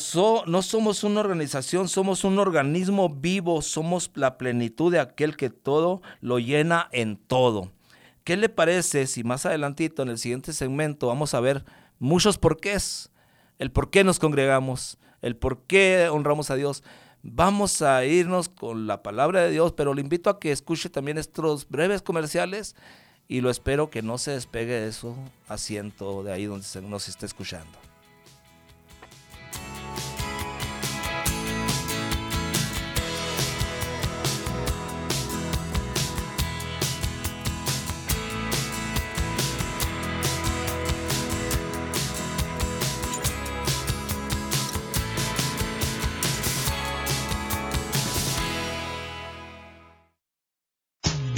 no 0.46 0.60
somos 0.60 1.02
una 1.02 1.20
organización, 1.20 1.88
somos 1.88 2.22
un 2.22 2.38
organismo 2.38 3.08
vivo, 3.08 3.62
somos 3.62 4.10
la 4.14 4.36
plenitud 4.36 4.92
de 4.92 5.00
aquel 5.00 5.38
que 5.38 5.48
todo 5.48 6.02
lo 6.20 6.38
llena 6.38 6.90
en 6.92 7.16
todo. 7.16 7.72
¿Qué 8.24 8.36
le 8.36 8.50
parece 8.50 9.06
si 9.06 9.24
más 9.24 9.46
adelantito 9.46 10.02
en 10.02 10.10
el 10.10 10.18
siguiente 10.18 10.52
segmento 10.52 11.06
vamos 11.06 11.32
a 11.32 11.40
ver 11.40 11.64
muchos 11.98 12.36
porqués? 12.36 13.10
El 13.58 13.70
por 13.70 13.88
qué 13.88 14.04
nos 14.04 14.18
congregamos, 14.18 14.98
el 15.22 15.34
por 15.34 15.62
qué 15.62 16.10
honramos 16.10 16.50
a 16.50 16.56
Dios. 16.56 16.84
Vamos 17.22 17.82
a 17.82 18.04
irnos 18.04 18.48
con 18.48 18.86
la 18.86 19.02
palabra 19.02 19.42
de 19.42 19.50
Dios, 19.50 19.72
pero 19.72 19.92
le 19.92 20.00
invito 20.00 20.30
a 20.30 20.40
que 20.40 20.52
escuche 20.52 20.88
también 20.88 21.18
estos 21.18 21.68
breves 21.68 22.00
comerciales 22.00 22.76
y 23.28 23.42
lo 23.42 23.50
espero 23.50 23.90
que 23.90 24.02
no 24.02 24.16
se 24.16 24.32
despegue 24.32 24.80
de 24.80 24.92
su 24.92 25.14
asiento 25.46 26.22
de 26.22 26.32
ahí 26.32 26.46
donde 26.46 26.66
nos 26.82 27.08
está 27.08 27.26
escuchando. 27.26 27.89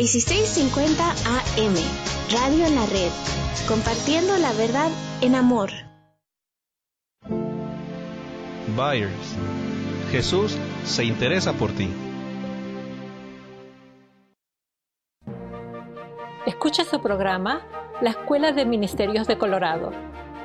...1650 0.02 0.98
AM, 1.26 1.76
Radio 2.32 2.66
en 2.66 2.74
la 2.74 2.86
Red, 2.86 3.12
compartiendo 3.68 4.36
la 4.36 4.52
verdad 4.54 4.90
en 5.20 5.36
amor. 5.36 5.70
Buyers, 8.74 9.36
Jesús 10.10 10.56
se 10.84 11.04
interesa 11.04 11.52
por 11.52 11.70
ti. 11.70 11.88
Escucha 16.46 16.84
su 16.84 17.00
programa 17.00 17.62
La 18.00 18.10
Escuela 18.10 18.50
de 18.50 18.66
Ministerios 18.66 19.28
de 19.28 19.38
Colorado 19.38 19.92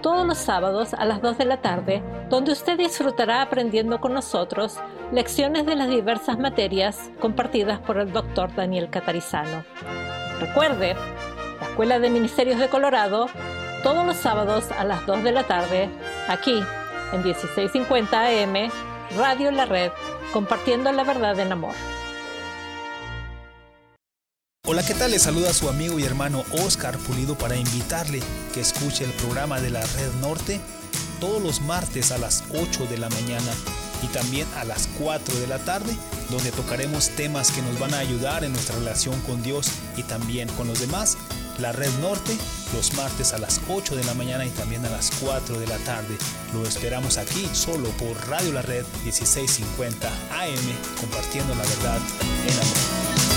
todos 0.02 0.26
los 0.26 0.38
sábados 0.38 0.94
a 0.94 1.06
las 1.06 1.22
2 1.22 1.38
de 1.38 1.46
la 1.46 1.62
tarde, 1.62 2.04
donde 2.30 2.52
usted 2.52 2.78
disfrutará 2.78 3.42
aprendiendo 3.42 4.00
con 4.00 4.14
nosotros 4.14 4.78
lecciones 5.12 5.66
de 5.66 5.76
las 5.76 5.90
diversas 5.90 6.38
materias 6.38 6.98
compartidas 7.20 7.80
por 7.80 7.98
el 7.98 8.12
Dr. 8.12 8.54
Daniel 8.56 8.90
Catarizano. 8.90 9.64
Recuerde, 10.40 10.96
la 11.60 11.68
Escuela 11.68 12.00
de 12.00 12.10
Ministerios 12.10 12.60
de 12.60 12.68
Colorado, 12.68 13.28
todos 13.84 14.06
los 14.06 14.18
sábados 14.18 14.66
a 14.72 14.84
las 14.84 15.06
2 15.06 15.24
de 15.24 15.32
la 15.32 15.44
tarde, 15.44 15.90
aquí 16.28 16.62
en 17.14 17.24
1650 17.24 18.20
AM, 18.20 18.70
Radio 19.18 19.52
La 19.52 19.66
Red, 19.66 19.92
compartiendo 20.34 20.92
la 20.92 21.04
verdad 21.04 21.40
en 21.40 21.52
amor. 21.54 21.74
Hola, 24.70 24.84
¿qué 24.86 24.94
tal? 24.94 25.12
Les 25.12 25.22
saluda 25.22 25.54
su 25.54 25.70
amigo 25.70 25.98
y 25.98 26.04
hermano 26.04 26.44
Oscar 26.66 26.98
Pulido 26.98 27.38
para 27.38 27.56
invitarle 27.56 28.20
que 28.54 28.60
escuche 28.60 29.06
el 29.06 29.12
programa 29.12 29.62
de 29.62 29.70
la 29.70 29.80
Red 29.80 30.14
Norte 30.20 30.60
todos 31.22 31.42
los 31.42 31.62
martes 31.62 32.12
a 32.12 32.18
las 32.18 32.44
8 32.52 32.86
de 32.88 32.98
la 32.98 33.08
mañana 33.10 33.54
y 34.04 34.08
también 34.08 34.48
a 34.56 34.64
las 34.64 34.88
4 35.00 35.40
de 35.40 35.48
la 35.48 35.60
tarde, 35.60 35.96
donde 36.30 36.52
tocaremos 36.52 37.10
temas 37.10 37.52
que 37.52 37.62
nos 37.62 37.80
van 37.80 37.94
a 37.94 38.00
ayudar 38.00 38.44
en 38.44 38.54
nuestra 38.54 38.76
relación 38.76 39.20
con 39.22 39.42
Dios 39.42 39.70
y 39.96 40.04
también 40.04 40.48
con 40.50 40.68
los 40.68 40.80
demás. 40.80 41.18
La 41.60 41.72
Red 41.72 41.92
Norte, 42.02 42.38
los 42.74 42.94
martes 42.94 43.34
a 43.34 43.40
las 43.40 43.60
8 43.68 43.96
de 43.96 44.04
la 44.04 44.14
mañana 44.14 44.46
y 44.46 44.50
también 44.52 44.86
a 44.86 44.90
las 44.90 45.12
4 45.20 45.60
de 45.60 45.68
la 45.68 45.78
tarde. 45.80 46.16
Lo 46.54 46.64
esperamos 46.64 47.18
aquí 47.18 47.50
solo 47.54 47.90
por 47.92 48.16
Radio 48.30 48.54
La 48.54 48.62
Red 48.62 48.86
1650 49.04 50.08
AM, 50.08 51.00
compartiendo 51.00 51.56
la 51.56 51.64
verdad 51.64 52.00
en 52.46 52.54
amor. 52.54 53.37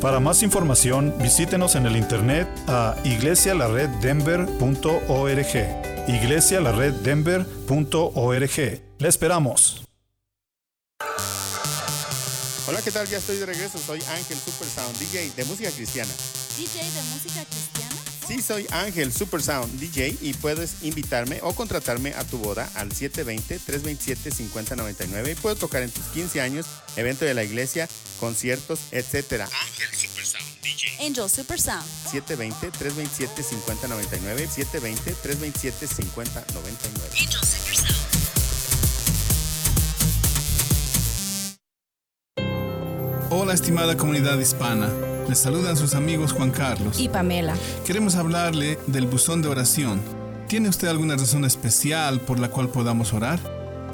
Para 0.00 0.20
más 0.20 0.42
información, 0.42 1.12
visítenos 1.18 1.74
en 1.74 1.84
el 1.86 1.96
internet 1.96 2.46
a 2.68 2.94
iglesialareddenver.org 3.04 5.86
iglesialareddenver.org. 6.06 8.82
Le 8.98 9.08
esperamos. 9.08 9.82
Hola, 12.68 12.82
¿qué 12.82 12.90
tal? 12.90 13.06
Ya 13.06 13.18
estoy 13.18 13.36
de 13.36 13.46
regreso. 13.46 13.78
Soy 13.78 14.00
Ángel 14.10 14.36
Super 14.38 14.66
Sound, 14.68 14.98
DJ 14.98 15.30
de 15.36 15.44
música 15.44 15.70
cristiana. 15.70 16.10
¿DJ 16.56 16.82
de 16.82 17.02
música 17.14 17.44
cristiana? 17.44 17.85
Sí, 18.26 18.42
soy 18.42 18.66
Ángel 18.72 19.12
Super 19.12 19.40
Sound, 19.40 19.78
DJ, 19.78 20.18
y 20.20 20.34
puedes 20.34 20.82
invitarme 20.82 21.38
o 21.42 21.54
contratarme 21.54 22.12
a 22.14 22.24
tu 22.24 22.38
boda 22.38 22.68
al 22.74 22.90
720-327-5099 22.90 25.30
y 25.30 25.36
puedo 25.36 25.54
tocar 25.54 25.84
en 25.84 25.90
tus 25.90 26.04
15 26.06 26.40
años, 26.40 26.66
evento 26.96 27.24
de 27.24 27.34
la 27.34 27.44
iglesia, 27.44 27.88
conciertos, 28.18 28.80
etc. 28.90 29.42
Ángel 29.42 29.94
Super 29.94 30.26
Sound. 30.26 30.44
Angel 31.00 31.30
Super 31.30 31.60
Sound. 31.60 31.86
720-327-5099. 32.10 34.48
720-327-5099. 34.48 37.12
Angel 37.12 37.44
Super 37.44 37.76
Sound. 37.76 37.94
Hola 43.30 43.54
estimada 43.54 43.96
comunidad 43.96 44.36
hispana. 44.40 44.90
Les 45.28 45.38
saludan 45.38 45.76
sus 45.76 45.94
amigos 45.94 46.32
Juan 46.32 46.50
Carlos 46.50 47.00
y 47.00 47.08
Pamela. 47.08 47.54
Queremos 47.84 48.16
hablarle 48.16 48.78
del 48.86 49.06
buzón 49.06 49.42
de 49.42 49.48
oración. 49.48 50.00
¿Tiene 50.48 50.68
usted 50.68 50.88
alguna 50.88 51.16
razón 51.16 51.44
especial 51.44 52.20
por 52.20 52.38
la 52.38 52.48
cual 52.48 52.68
podamos 52.68 53.12
orar? 53.12 53.40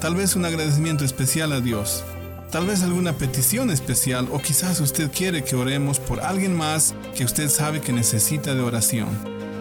Tal 0.01 0.15
vez 0.15 0.37
un 0.37 0.45
agradecimiento 0.45 1.05
especial 1.05 1.53
a 1.53 1.61
Dios 1.61 2.05
tal 2.53 2.67
vez 2.67 2.83
alguna 2.83 3.15
petición 3.15 3.71
especial 3.71 4.29
o 4.31 4.39
quizás 4.39 4.79
usted 4.81 5.11
quiere 5.11 5.43
que 5.43 5.57
oremos 5.57 5.99
por 5.99 6.21
alguien 6.21 6.55
más 6.55 6.95
que 7.17 7.25
usted 7.25 7.49
sabe 7.49 7.81
que 7.81 7.95
necesita 7.95 8.55
de 8.55 8.61
oración. 8.61 9.09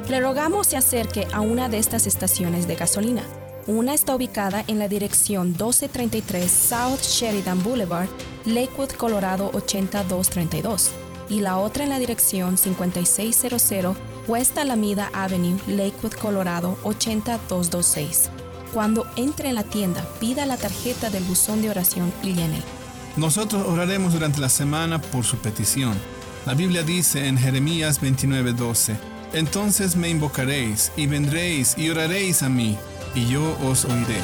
Le 0.10 0.19
rogamos 0.19 0.67
se 0.67 0.76
acerque 0.76 1.26
a 1.32 1.39
una 1.39 1.69
de 1.69 1.78
estas 1.78 2.06
estaciones 2.06 2.67
de 2.67 2.76
gasolina. 2.76 3.24
Una 3.65 3.93
está 3.93 4.13
ubicada 4.13 4.65
en 4.67 4.78
la 4.78 4.89
dirección 4.89 5.50
1233 5.50 6.52
South 6.52 7.02
Sheridan 7.02 7.63
Boulevard, 7.63 8.10
Lakewood, 8.46 8.89
Colorado 8.89 9.52
8232, 9.54 10.91
y 11.32 11.39
la 11.39 11.58
otra 11.58 11.86
en 11.86 11.89
la 11.89 11.98
dirección 11.98 12.58
5600 12.58 13.96
West 14.28 14.58
Alameda 14.58 15.10
Avenue, 15.13 15.58
Lakewood, 15.65 16.12
Colorado 16.13 16.78
8226. 16.84 18.30
Cuando 18.74 19.08
entre 19.15 19.50
en 19.50 19.56
la 19.56 19.63
tienda, 19.63 20.06
pida 20.20 20.46
la 20.46 20.58
tarjeta 20.58 21.10
del 21.10 21.24
buzón 21.24 21.62
de 21.62 21.70
oración 21.70 22.12
y 22.22 22.34
llene. 22.34 22.62
Nosotros 23.15 23.65
oraremos 23.65 24.13
durante 24.13 24.41
la 24.41 24.50
semana 24.50 25.02
por 25.02 25.24
su 25.24 25.38
petición. 25.38 25.94
La 26.46 26.54
Biblia 26.54 26.84
dice 26.84 27.28
en 27.28 27.38
Jeremías 27.38 28.02
29:12, 28.02 28.98
Entonces 29.34 29.96
me 29.96 30.10
invocaréis 30.10 30.91
y 30.98 31.08
vendréis 31.08 31.78
y 31.78 31.89
oraréis 31.89 32.44
a 32.44 32.50
mí, 32.50 32.78
y 33.15 33.28
yo 33.28 33.58
os 33.63 33.86
oiré. 33.86 34.20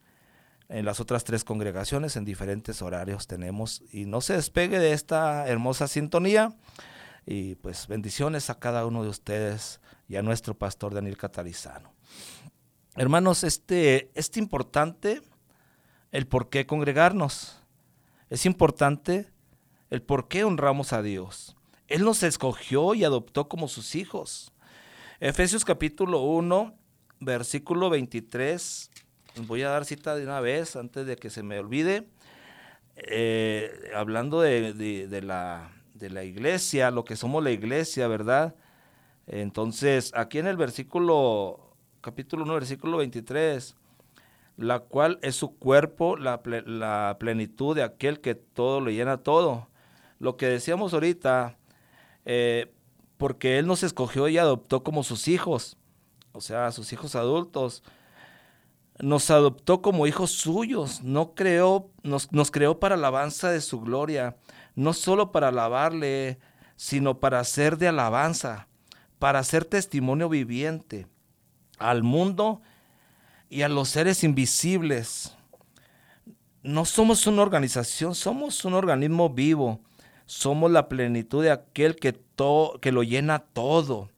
en 0.67 0.85
las 0.85 0.99
otras 0.99 1.23
tres 1.23 1.43
congregaciones 1.43 2.15
en 2.15 2.25
diferentes 2.25 2.81
horarios 2.81 3.27
tenemos 3.27 3.81
y 3.91 4.05
no 4.05 4.21
se 4.21 4.33
despegue 4.33 4.79
de 4.79 4.93
esta 4.93 5.47
hermosa 5.47 5.87
sintonía 5.87 6.55
y 7.25 7.55
pues 7.55 7.87
bendiciones 7.87 8.49
a 8.49 8.59
cada 8.59 8.85
uno 8.85 9.03
de 9.03 9.09
ustedes 9.09 9.81
y 10.07 10.15
a 10.15 10.21
nuestro 10.21 10.55
pastor 10.55 10.93
Daniel 10.93 11.17
Catalizano. 11.17 11.93
Hermanos, 12.95 13.43
este 13.43 14.11
es 14.13 14.35
importante 14.37 15.21
el 16.11 16.27
por 16.27 16.49
qué 16.49 16.65
congregarnos. 16.65 17.61
Es 18.29 18.45
importante 18.45 19.31
el 19.89 20.01
por 20.01 20.27
qué 20.27 20.43
honramos 20.43 20.93
a 20.93 21.01
Dios. 21.01 21.55
Él 21.87 22.03
nos 22.03 22.23
escogió 22.23 22.93
y 22.93 23.03
adoptó 23.03 23.47
como 23.47 23.67
sus 23.67 23.95
hijos. 23.95 24.51
Efesios 25.21 25.65
capítulo 25.65 26.21
1, 26.21 26.73
versículo 27.19 27.89
23 27.89 28.89
voy 29.47 29.63
a 29.63 29.69
dar 29.69 29.83
cita 29.83 30.15
de 30.15 30.23
una 30.23 30.39
vez 30.39 30.77
antes 30.77 31.05
de 31.05 31.17
que 31.17 31.29
se 31.29 31.43
me 31.43 31.59
olvide. 31.59 32.07
Eh, 32.95 33.91
hablando 33.93 34.39
de, 34.39 35.21
la, 35.21 35.71
de 35.93 36.09
la 36.09 36.23
iglesia, 36.23 36.89
lo 36.89 37.03
que 37.03 37.17
somos 37.17 37.43
la 37.43 37.51
iglesia, 37.51 38.07
¿verdad? 38.07 38.55
Entonces, 39.27 40.13
aquí 40.15 40.39
en 40.39 40.47
el 40.47 40.55
versículo, 40.55 41.75
capítulo 41.99 42.43
1, 42.45 42.53
versículo 42.53 42.97
23, 42.97 43.75
la 44.55 44.79
cual 44.79 45.19
es 45.21 45.35
su 45.35 45.57
cuerpo, 45.57 46.15
la, 46.15 46.41
la 46.65 47.17
plenitud 47.19 47.75
de 47.75 47.83
aquel 47.83 48.21
que 48.21 48.35
todo 48.35 48.79
lo 48.79 48.89
llena 48.89 49.17
todo. 49.17 49.67
Lo 50.17 50.37
que 50.37 50.45
decíamos 50.45 50.93
ahorita, 50.93 51.57
eh, 52.23 52.71
porque 53.19 53.59
Él 53.59 53.67
nos 53.67 53.83
escogió 53.83 54.29
y 54.29 54.37
adoptó 54.37 54.81
como 54.81 55.03
sus 55.03 55.27
hijos, 55.27 55.75
o 56.31 56.39
sea, 56.39 56.71
sus 56.71 56.93
hijos 56.93 57.15
adultos. 57.15 57.83
Nos 58.97 59.29
adoptó 59.29 59.81
como 59.81 60.07
hijos 60.07 60.31
suyos, 60.31 61.03
no 61.03 61.35
creó, 61.35 61.89
nos, 62.01 62.29
creó 62.49 62.79
para 62.79 62.95
alabanza 62.95 63.51
de 63.51 63.59
su 63.59 63.81
gloria, 63.81 64.37
no 64.73 64.93
solo 64.93 65.33
para 65.33 65.49
alabarle, 65.49 66.39
sino 66.77 67.19
para 67.19 67.43
ser 67.43 67.77
de 67.77 67.89
alabanza, 67.89 68.69
para 69.19 69.43
ser 69.43 69.65
testimonio 69.65 70.29
viviente 70.29 71.05
al 71.77 72.03
mundo 72.03 72.61
y 73.49 73.63
a 73.63 73.69
los 73.69 73.89
seres 73.89 74.23
invisibles. 74.23 75.35
No 76.63 76.85
somos 76.85 77.27
una 77.27 77.41
organización, 77.41 78.15
somos 78.15 78.63
un 78.63 78.75
organismo 78.75 79.29
vivo. 79.29 79.81
Somos 80.29 80.69
la 80.69 80.87
plenitud 80.89 81.41
de 81.41 81.49
aquel 81.49 81.95
que, 81.95 82.15
que 82.81 82.91
lo 82.91 83.01
llena 83.01 83.39
todo. 83.39 84.11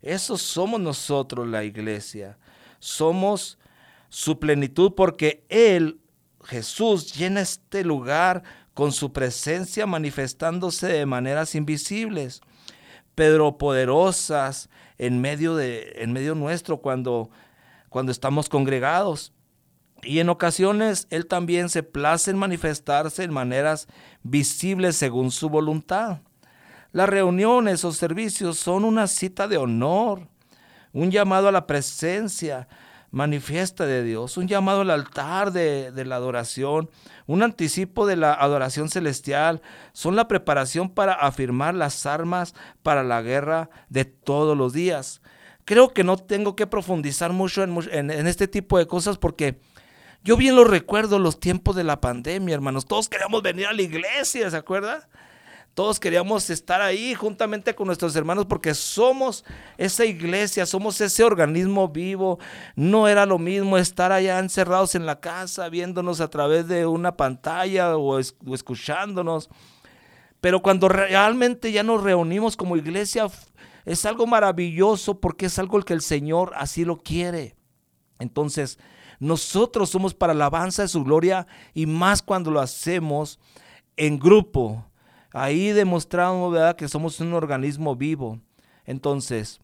Eso 0.00 0.38
somos 0.38 0.80
nosotros, 0.80 1.48
la 1.48 1.64
iglesia. 1.64 2.38
Somos 2.78 3.58
su 4.08 4.38
plenitud 4.38 4.92
porque 4.94 5.44
Él, 5.48 5.98
Jesús, 6.44 7.12
llena 7.16 7.40
este 7.40 7.82
lugar 7.82 8.44
con 8.74 8.92
su 8.92 9.12
presencia 9.12 9.86
manifestándose 9.86 10.86
de 10.86 11.04
maneras 11.04 11.56
invisibles, 11.56 12.42
pero 13.16 13.58
poderosas 13.58 14.70
en 14.98 15.20
medio, 15.20 15.56
de, 15.56 15.94
en 15.96 16.12
medio 16.12 16.36
nuestro 16.36 16.76
cuando, 16.76 17.28
cuando 17.88 18.12
estamos 18.12 18.48
congregados. 18.48 19.32
Y 20.06 20.20
en 20.20 20.28
ocasiones 20.28 21.08
Él 21.10 21.26
también 21.26 21.68
se 21.68 21.82
place 21.82 22.30
en 22.30 22.38
manifestarse 22.38 23.24
en 23.24 23.32
maneras 23.32 23.88
visibles 24.22 24.96
según 24.96 25.32
su 25.32 25.50
voluntad. 25.50 26.20
Las 26.92 27.08
reuniones 27.08 27.84
o 27.84 27.92
servicios 27.92 28.56
son 28.56 28.84
una 28.84 29.08
cita 29.08 29.48
de 29.48 29.56
honor, 29.56 30.28
un 30.92 31.10
llamado 31.10 31.48
a 31.48 31.52
la 31.52 31.66
presencia 31.66 32.68
manifiesta 33.10 33.84
de 33.84 34.02
Dios, 34.04 34.36
un 34.36 34.46
llamado 34.46 34.82
al 34.82 34.90
altar 34.90 35.50
de, 35.52 35.92
la 36.04 36.16
adoración, 36.16 36.88
un 37.26 37.42
anticipo 37.42 38.06
de 38.06 38.16
la 38.16 38.32
adoración 38.32 38.88
celestial, 38.88 39.60
son 39.92 40.16
la 40.16 40.28
preparación 40.28 40.88
para 40.88 41.14
afirmar 41.14 41.74
las 41.74 42.06
armas 42.06 42.54
para 42.82 43.02
la 43.02 43.22
guerra 43.22 43.70
de 43.88 44.04
todos 44.04 44.56
los 44.56 44.72
días. 44.72 45.20
Creo 45.64 45.92
que 45.92 46.04
no 46.04 46.16
tengo 46.16 46.54
que 46.54 46.68
profundizar 46.68 47.32
mucho 47.32 47.64
en 47.64 48.26
este 48.26 48.46
tipo 48.46 48.78
de 48.78 48.86
cosas 48.86 49.18
porque 49.18 49.60
yo 50.26 50.36
bien 50.36 50.56
lo 50.56 50.64
recuerdo 50.64 51.20
los 51.20 51.38
tiempos 51.38 51.76
de 51.76 51.84
la 51.84 52.00
pandemia, 52.00 52.56
hermanos. 52.56 52.84
Todos 52.84 53.08
queríamos 53.08 53.42
venir 53.42 53.68
a 53.68 53.72
la 53.72 53.82
iglesia, 53.82 54.50
¿se 54.50 54.56
acuerda? 54.56 55.08
Todos 55.72 56.00
queríamos 56.00 56.50
estar 56.50 56.82
ahí 56.82 57.14
juntamente 57.14 57.76
con 57.76 57.86
nuestros 57.86 58.16
hermanos 58.16 58.46
porque 58.46 58.74
somos 58.74 59.44
esa 59.78 60.04
iglesia, 60.04 60.66
somos 60.66 61.00
ese 61.00 61.22
organismo 61.22 61.88
vivo. 61.90 62.40
No 62.74 63.06
era 63.06 63.24
lo 63.24 63.38
mismo 63.38 63.78
estar 63.78 64.10
allá 64.10 64.40
encerrados 64.40 64.96
en 64.96 65.06
la 65.06 65.20
casa 65.20 65.68
viéndonos 65.68 66.20
a 66.20 66.28
través 66.28 66.66
de 66.66 66.86
una 66.86 67.16
pantalla 67.16 67.96
o, 67.96 68.16
o 68.16 68.54
escuchándonos. 68.54 69.48
Pero 70.40 70.60
cuando 70.60 70.88
realmente 70.88 71.70
ya 71.70 71.84
nos 71.84 72.02
reunimos 72.02 72.56
como 72.56 72.76
iglesia, 72.76 73.28
es 73.84 74.04
algo 74.06 74.26
maravilloso 74.26 75.20
porque 75.20 75.46
es 75.46 75.56
algo 75.60 75.80
que 75.82 75.92
el 75.92 76.02
Señor 76.02 76.50
así 76.56 76.84
lo 76.84 76.96
quiere. 76.96 77.54
Entonces, 78.18 78.80
nosotros 79.18 79.90
somos 79.90 80.14
para 80.14 80.32
alabanza 80.32 80.82
de 80.82 80.88
su 80.88 81.04
gloria 81.04 81.46
y 81.74 81.86
más 81.86 82.22
cuando 82.22 82.50
lo 82.50 82.60
hacemos 82.60 83.38
en 83.96 84.18
grupo 84.18 84.84
Ahí 85.36 85.72
demostramos 85.72 86.50
¿verdad? 86.50 86.76
que 86.76 86.88
somos 86.88 87.20
un 87.20 87.34
organismo 87.34 87.94
vivo. 87.94 88.40
Entonces, 88.86 89.60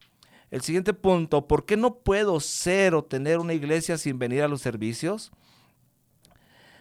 el 0.51 0.61
siguiente 0.61 0.93
punto, 0.93 1.49
¿por 1.49 1.65
qué 1.65 1.79
no 1.79 1.95
puedo 1.95 2.41
ser 2.41 2.95
o 2.95 3.03
tener 3.03 3.39
una 3.39 3.55
iglesia 3.55 3.97
sin 3.97 4.19
venir 4.19 4.43
a 4.43 4.49
los 4.49 4.61
servicios? 4.61 5.33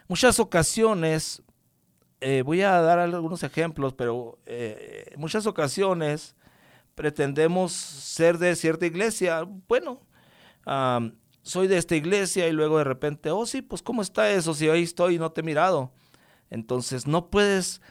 Muchas 0.10 0.42
ocasiones, 0.42 1.42
eh, 2.20 2.42
voy 2.46 2.64
a 2.64 2.82
dar 2.82 3.00
algunos 3.00 3.44
ejemplos, 3.44 3.94
pero 3.94 4.38
eh, 4.46 5.14
muchas 5.16 5.46
ocasiones 5.46 6.36
pretendemos 6.94 7.72
ser 7.72 8.40
de 8.40 8.54
cierta 8.58 8.86
iglesia. 8.86 9.48
Bueno, 9.70 10.02
um, 10.68 11.14
soy 11.42 11.68
de 11.68 11.78
esta 11.78 11.96
iglesia 11.96 12.48
y 12.48 12.52
luego 12.52 12.78
de 12.78 12.84
repente, 12.84 13.32
oh 13.32 13.46
sí, 13.46 13.62
pues 13.62 13.82
¿cómo 13.82 14.02
está 14.02 14.32
eso? 14.32 14.54
Si 14.54 14.70
ahí 14.70 14.84
estoy 14.84 15.16
y 15.16 15.20
no 15.20 15.32
te 15.32 15.42
he 15.42 15.44
mirado. 15.44 15.92
Entonces, 16.50 17.08
no 17.08 17.30
puedes 17.30 17.82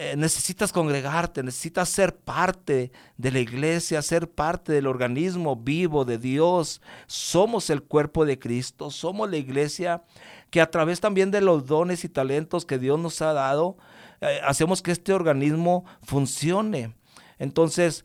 eh, 0.00 0.14
necesitas 0.16 0.70
congregarte, 0.70 1.42
necesitas 1.42 1.88
ser 1.88 2.14
parte 2.14 2.92
de 3.16 3.32
la 3.32 3.40
iglesia, 3.40 4.00
ser 4.00 4.30
parte 4.30 4.72
del 4.72 4.86
organismo 4.86 5.56
vivo 5.56 6.04
de 6.04 6.18
Dios. 6.18 6.80
Somos 7.08 7.68
el 7.68 7.82
cuerpo 7.82 8.24
de 8.24 8.38
Cristo, 8.38 8.92
somos 8.92 9.28
la 9.28 9.38
iglesia 9.38 10.04
que 10.50 10.60
a 10.60 10.70
través 10.70 11.00
también 11.00 11.32
de 11.32 11.40
los 11.40 11.66
dones 11.66 12.04
y 12.04 12.08
talentos 12.08 12.64
que 12.64 12.78
Dios 12.78 13.00
nos 13.00 13.20
ha 13.22 13.32
dado, 13.32 13.76
eh, 14.20 14.38
hacemos 14.44 14.82
que 14.82 14.92
este 14.92 15.12
organismo 15.12 15.84
funcione. 16.04 16.94
Entonces, 17.40 18.04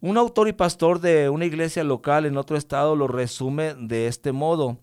un 0.00 0.16
autor 0.16 0.48
y 0.48 0.52
pastor 0.52 1.00
de 1.00 1.28
una 1.28 1.44
iglesia 1.44 1.84
local 1.84 2.26
en 2.26 2.36
otro 2.36 2.56
estado 2.56 2.96
lo 2.96 3.06
resume 3.08 3.74
de 3.74 4.06
este 4.06 4.32
modo. 4.32 4.78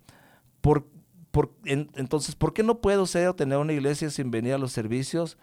Entonces, 1.66 2.36
¿por 2.36 2.54
qué 2.54 2.64
no 2.64 2.82
puedo 2.82 3.06
ser 3.06 3.28
o 3.28 3.36
tener 3.36 3.58
una 3.58 3.74
iglesia 3.74 4.10
sin 4.10 4.32
venir 4.32 4.54
a 4.54 4.58
los 4.58 4.72
servicios? 4.72 5.38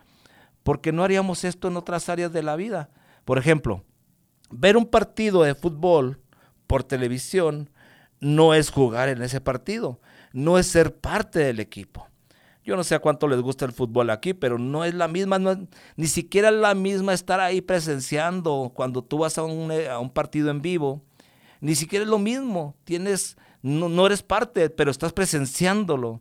porque 0.64 0.92
no 0.92 1.04
haríamos 1.04 1.44
esto 1.44 1.68
en 1.68 1.76
otras 1.76 2.08
áreas 2.08 2.32
de 2.32 2.42
la 2.42 2.56
vida. 2.56 2.90
Por 3.24 3.38
ejemplo, 3.38 3.84
ver 4.50 4.76
un 4.76 4.86
partido 4.86 5.42
de 5.42 5.54
fútbol 5.54 6.20
por 6.66 6.82
televisión 6.82 7.70
no 8.18 8.54
es 8.54 8.70
jugar 8.70 9.10
en 9.10 9.22
ese 9.22 9.40
partido, 9.40 10.00
no 10.32 10.58
es 10.58 10.66
ser 10.66 10.96
parte 10.96 11.38
del 11.38 11.60
equipo. 11.60 12.08
Yo 12.64 12.76
no 12.76 12.84
sé 12.84 12.98
cuánto 12.98 13.28
les 13.28 13.40
gusta 13.40 13.66
el 13.66 13.72
fútbol 13.72 14.10
aquí, 14.10 14.32
pero 14.32 14.58
no 14.58 14.84
es 14.84 14.94
la 14.94 15.06
misma, 15.06 15.38
no 15.38 15.68
ni 15.96 16.06
siquiera 16.06 16.48
es 16.48 16.54
la 16.54 16.74
misma 16.74 17.12
estar 17.12 17.38
ahí 17.40 17.60
presenciando 17.60 18.72
cuando 18.74 19.02
tú 19.02 19.18
vas 19.18 19.36
a 19.36 19.42
un, 19.42 19.70
a 19.70 19.98
un 19.98 20.10
partido 20.10 20.50
en 20.50 20.62
vivo. 20.62 21.02
Ni 21.60 21.74
siquiera 21.74 22.04
es 22.04 22.10
lo 22.10 22.18
mismo. 22.18 22.74
Tienes, 22.84 23.36
no, 23.62 23.88
no 23.88 24.06
eres 24.06 24.22
parte, 24.22 24.70
pero 24.70 24.90
estás 24.90 25.12
presenciándolo. 25.12 26.20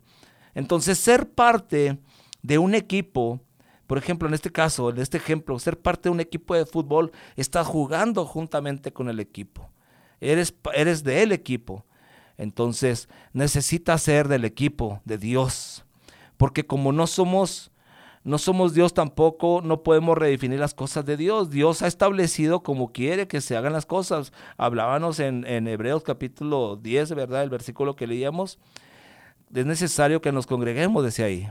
Entonces, 0.54 0.98
ser 0.98 1.30
parte 1.30 1.98
de 2.42 2.58
un 2.58 2.76
equipo 2.76 3.40
por 3.88 3.98
ejemplo, 3.98 4.28
en 4.28 4.34
este 4.34 4.52
caso, 4.52 4.90
en 4.90 5.00
este 5.00 5.18
ejemplo, 5.18 5.60
ser 5.60 5.80
parte 5.80 6.10
de 6.10 6.14
un 6.14 6.20
equipo 6.20 6.56
de 6.56 6.66
fútbol, 6.66 7.12
estás 7.36 7.68
jugando 7.68 8.26
juntamente 8.26 8.92
con 8.92 9.10
el 9.10 9.20
equipo. 9.20 9.70
Eres, 10.20 10.56
eres 10.74 11.04
del 11.04 11.32
equipo. 11.32 11.86
Entonces, 12.38 13.10
necesitas 13.34 14.02
ser 14.02 14.30
del 14.30 14.46
equipo 14.46 15.02
de 15.06 15.18
Dios. 15.18 15.86
Porque 16.38 16.65
como 16.65 16.91
no 16.91 17.08
somos 17.08 17.72
no 18.26 18.38
somos 18.38 18.74
Dios 18.74 18.93
tampoco, 18.93 19.60
no 19.62 19.84
podemos 19.84 20.17
redefinir 20.17 20.58
las 20.58 20.74
cosas 20.74 21.06
de 21.06 21.17
Dios. 21.17 21.50
Dios 21.50 21.82
ha 21.82 21.88
establecido 21.88 22.63
como 22.63 22.93
quiere 22.93 23.28
que 23.28 23.41
se 23.41 23.58
hagan 23.58 23.74
las 23.74 23.86
cosas. 23.86 24.32
Hablábamos 24.56 25.19
en, 25.19 25.46
en 25.46 25.67
Hebreos 25.67 26.04
capítulo 26.04 26.78
10, 26.78 27.15
¿verdad? 27.15 27.43
El 27.43 27.50
versículo 27.50 27.98
que 27.98 28.08
leíamos. 28.08 28.60
Es 29.54 29.65
necesario 29.65 30.22
que 30.22 30.32
nos 30.32 30.48
congreguemos, 30.48 31.04
desde 31.04 31.24
ahí 31.26 31.50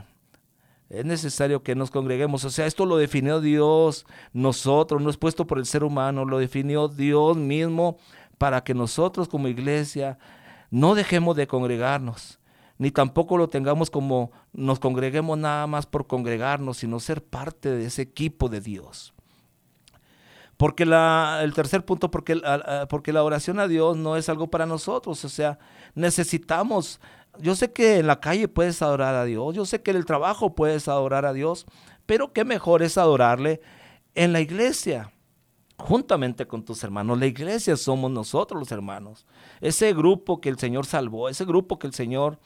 es 0.93 1.05
necesario 1.05 1.63
que 1.63 1.75
nos 1.75 1.89
congreguemos. 1.89 2.45
O 2.45 2.51
sea, 2.51 2.67
esto 2.67 2.85
lo 2.85 2.97
definió 2.97 3.41
Dios, 3.41 4.05
nosotros, 4.31 5.01
no 5.01 5.09
es 5.09 5.17
puesto 5.17 5.47
por 5.47 5.57
el 5.57 5.65
ser 5.65 5.83
humano, 5.83 6.23
lo 6.23 6.37
definió 6.37 6.87
Dios 6.87 7.35
mismo 7.35 7.97
para 8.37 8.63
que 8.63 8.75
nosotros 8.75 9.27
como 9.27 9.47
iglesia 9.47 10.19
no 10.69 10.93
dejemos 10.93 11.35
de 11.35 11.47
congregarnos, 11.47 12.39
ni 12.83 12.91
tampoco 12.91 13.37
lo 13.37 13.47
tengamos 13.47 13.89
como 13.89 14.33
nos 14.51 14.77
congreguemos 14.77 15.37
nada 15.37 15.67
más 15.67 15.85
por 15.85 16.05
congregarnos, 16.05 16.75
sino 16.75 16.99
ser 16.99 17.23
parte 17.23 17.69
de 17.69 17.85
ese 17.85 18.01
equipo 18.01 18.49
de 18.49 18.59
Dios. 18.59 19.13
Porque 20.57 20.85
la, 20.85 21.39
el 21.43 21.53
tercer 21.53 21.85
punto, 21.85 22.11
porque, 22.11 22.41
porque 22.89 23.13
la 23.13 23.23
oración 23.23 23.61
a 23.61 23.69
Dios 23.69 23.95
no 23.95 24.17
es 24.17 24.27
algo 24.27 24.47
para 24.47 24.65
nosotros, 24.65 25.23
o 25.23 25.29
sea, 25.29 25.59
necesitamos 25.95 26.99
yo 27.39 27.55
sé 27.55 27.71
que 27.71 27.99
en 27.99 28.07
la 28.07 28.19
calle 28.19 28.49
puedes 28.49 28.81
adorar 28.81 29.15
a 29.15 29.23
Dios, 29.23 29.55
yo 29.55 29.65
sé 29.65 29.81
que 29.81 29.91
en 29.91 29.97
el 29.97 30.05
trabajo 30.05 30.53
puedes 30.53 30.89
adorar 30.89 31.25
a 31.25 31.31
Dios, 31.31 31.65
pero 32.05 32.33
qué 32.33 32.43
mejor 32.43 32.83
es 32.83 32.97
adorarle 32.97 33.61
en 34.13 34.33
la 34.33 34.41
iglesia, 34.41 35.13
juntamente 35.77 36.47
con 36.47 36.63
tus 36.63 36.83
hermanos. 36.83 37.17
La 37.17 37.25
iglesia 37.25 37.77
somos 37.77 38.11
nosotros 38.11 38.59
los 38.59 38.71
hermanos, 38.73 39.25
ese 39.61 39.93
grupo 39.93 40.41
que 40.41 40.49
el 40.49 40.59
Señor 40.59 40.85
salvó, 40.85 41.29
ese 41.29 41.45
grupo 41.45 41.79
que 41.79 41.87
el 41.87 41.93
Señor 41.93 42.39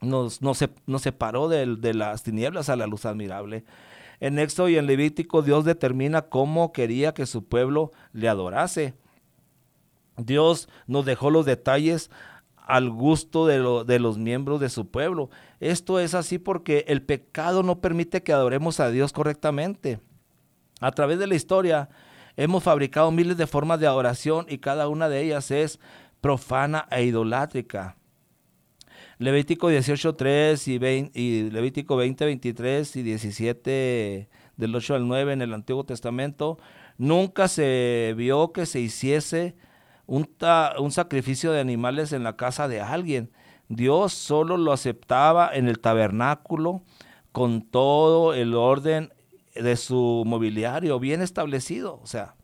nos, 0.00 0.42
nos, 0.42 0.58
separó 1.02 1.48
de, 1.48 1.76
de 1.76 1.94
las 1.94 2.22
tinieblas 2.22 2.68
a 2.68 2.76
la 2.76 2.86
luz 2.86 3.06
admirable. 3.06 3.64
En 4.20 4.38
Éxodo 4.38 4.68
y 4.68 4.76
en 4.76 4.86
Levítico 4.86 5.42
Dios 5.42 5.64
determina 5.64 6.22
cómo 6.22 6.72
quería 6.72 7.14
que 7.14 7.26
su 7.26 7.44
pueblo 7.44 7.92
le 8.12 8.28
adorase. 8.28 8.94
Dios 10.16 10.68
nos 10.86 11.04
dejó 11.04 11.30
los 11.30 11.44
detalles 11.44 12.10
al 12.56 12.90
gusto 12.90 13.46
de, 13.46 13.84
de, 13.84 13.98
los 13.98 14.18
miembros 14.18 14.60
de 14.60 14.70
su 14.70 14.88
pueblo. 14.90 15.30
Esto 15.60 15.98
es 15.98 16.14
así 16.14 16.38
porque 16.38 16.84
el 16.88 17.02
pecado 17.02 17.62
no 17.62 17.80
permite 17.80 18.22
que 18.22 18.32
adoremos 18.32 18.80
a 18.80 18.90
Dios 18.90 19.12
correctamente. 19.12 20.00
A 20.80 20.92
través 20.92 21.18
de 21.18 21.26
la 21.26 21.34
historia, 21.34 21.88
Hemos 22.36 22.64
fabricado 22.64 23.12
miles 23.12 23.36
de 23.36 23.46
formas 23.46 23.78
de 23.78 23.86
adoración 23.86 24.46
y 24.48 24.58
cada 24.58 24.88
una 24.88 25.08
de 25.08 25.22
ellas 25.22 25.52
es 25.52 25.78
profana 26.20 26.88
e 26.90 27.04
idolátrica. 27.04 27.96
Levítico 29.18 29.70
18.3 29.70 30.68
y, 30.68 30.78
20 30.78 31.20
y 31.20 31.50
Levítico 31.50 31.96
20, 31.96 32.24
23 32.24 32.96
y 32.96 33.02
17 33.02 34.28
del 34.56 34.74
8 34.74 34.94
al 34.94 35.08
9 35.08 35.32
en 35.32 35.42
el 35.42 35.54
Antiguo 35.54 35.84
Testamento, 35.84 36.58
nunca 36.98 37.48
se 37.48 38.14
vio 38.16 38.52
que 38.52 38.66
se 38.66 38.80
hiciese 38.80 39.54
un, 40.06 40.28
un 40.78 40.90
sacrificio 40.90 41.52
de 41.52 41.60
animales 41.60 42.12
en 42.12 42.24
la 42.24 42.36
casa 42.36 42.68
de 42.68 42.80
alguien. 42.80 43.30
Dios 43.68 44.12
solo 44.12 44.56
lo 44.56 44.72
aceptaba 44.72 45.50
en 45.52 45.68
el 45.68 45.78
tabernáculo 45.78 46.82
con 47.32 47.62
todo 47.62 48.34
el 48.34 48.54
orden 48.54 49.12
de 49.54 49.76
su 49.76 50.24
mobiliario 50.26 50.98
bien 50.98 51.22
establecido. 51.22 52.00
O 52.02 52.06
sea, 52.06 52.36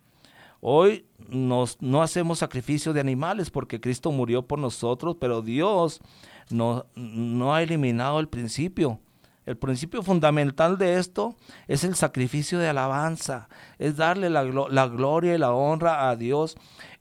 hoy 0.61 1.07
nos, 1.29 1.81
no 1.81 2.03
hacemos 2.03 2.39
sacrificio 2.39 2.93
de 2.93 3.01
animales 3.01 3.51
porque 3.51 3.81
Cristo 3.81 4.11
murió 4.13 4.47
por 4.47 4.59
nosotros, 4.59 5.17
pero 5.21 5.43
Dios 5.43 6.01
no, 6.51 6.87
no 6.95 7.55
ha 7.55 7.63
eliminado 7.63 8.21
el 8.21 8.29
principio. 8.29 9.01
El 9.47 9.57
principio 9.57 10.03
fundamental 10.03 10.79
de 10.79 10.99
esto 10.99 11.37
es 11.67 11.83
el 11.83 11.95
sacrificio 11.97 12.59
de 12.59 12.69
alabanza, 12.69 13.49
es 13.79 13.97
darle 13.97 14.31
la, 14.31 14.45
la 14.45 14.87
gloria 14.87 15.35
y 15.35 15.39
la 15.39 15.53
honra 15.53 16.09
a 16.09 16.17
Dios 16.17 16.57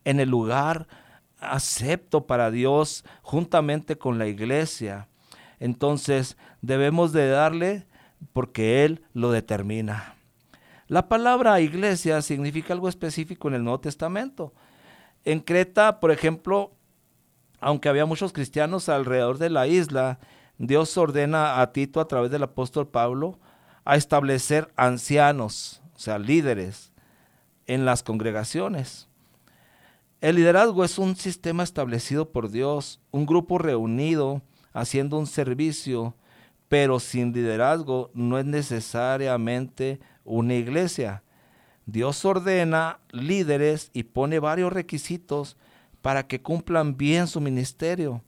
en 0.06 0.20
el 0.20 0.30
lugar 0.30 0.88
acepto 1.40 2.26
para 2.26 2.52
Dios 2.52 3.04
juntamente 3.22 3.98
con 3.98 4.18
la 4.18 4.28
iglesia. 4.28 5.08
Entonces 5.60 6.38
debemos 6.62 7.12
de 7.12 7.30
darle 7.30 7.86
porque 8.34 8.86
Él 8.86 9.04
lo 9.14 9.32
determina. 9.32 10.16
La 10.88 11.08
palabra 11.08 11.60
iglesia 11.62 12.22
significa 12.22 12.74
algo 12.74 12.90
específico 12.90 13.48
en 13.48 13.54
el 13.56 13.64
Nuevo 13.64 13.80
Testamento. 13.80 14.54
En 15.24 15.40
Creta, 15.40 16.00
por 16.00 16.12
ejemplo, 16.12 16.72
aunque 17.60 17.90
había 17.90 18.06
muchos 18.06 18.34
cristianos 18.34 18.90
alrededor 18.90 19.38
de 19.38 19.50
la 19.50 19.68
isla, 19.68 20.20
Dios 20.58 20.98
ordena 20.98 21.62
a 21.62 21.72
Tito 21.72 22.02
a 22.02 22.08
través 22.08 22.32
del 22.32 22.44
apóstol 22.44 22.88
Pablo 22.88 23.40
a 23.86 23.96
establecer 23.96 24.72
ancianos, 24.76 25.82
o 25.96 26.00
sea, 26.00 26.20
líderes 26.20 26.92
en 27.66 27.86
las 27.86 28.04
congregaciones. 28.04 29.08
El 30.22 30.36
liderazgo 30.36 30.84
es 30.84 31.00
un 31.00 31.16
sistema 31.16 31.64
establecido 31.64 32.32
por 32.32 32.52
Dios, 32.52 33.00
un 33.12 33.26
grupo 33.26 33.58
reunido 33.58 34.42
haciendo 34.74 35.18
un 35.18 35.28
servicio, 35.28 36.16
pero 36.68 37.00
sin 37.00 37.32
liderazgo 37.32 38.12
no 38.14 38.38
es 38.38 38.46
necesariamente 38.46 40.00
una 40.26 40.56
iglesia. 40.56 41.24
Dios 41.86 42.24
ordena 42.26 43.00
líderes 43.12 43.92
y 43.94 44.04
pone 44.04 44.40
varios 44.40 44.72
requisitos 44.74 45.58
para 46.02 46.28
que 46.28 46.42
cumplan 46.42 46.96
bien 46.98 47.28
su 47.28 47.42
ministerio. 47.42 48.22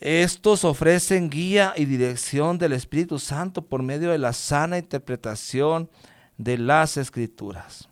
Estos 0.00 0.64
ofrecen 0.64 1.30
guía 1.30 1.72
y 1.76 1.86
dirección 1.86 2.58
del 2.58 2.72
Espíritu 2.72 3.18
Santo 3.18 3.62
por 3.62 3.82
medio 3.82 4.10
de 4.10 4.18
la 4.18 4.32
sana 4.32 4.78
interpretación 4.78 5.90
de 6.36 6.58
las 6.58 6.96
escrituras. 6.96 7.88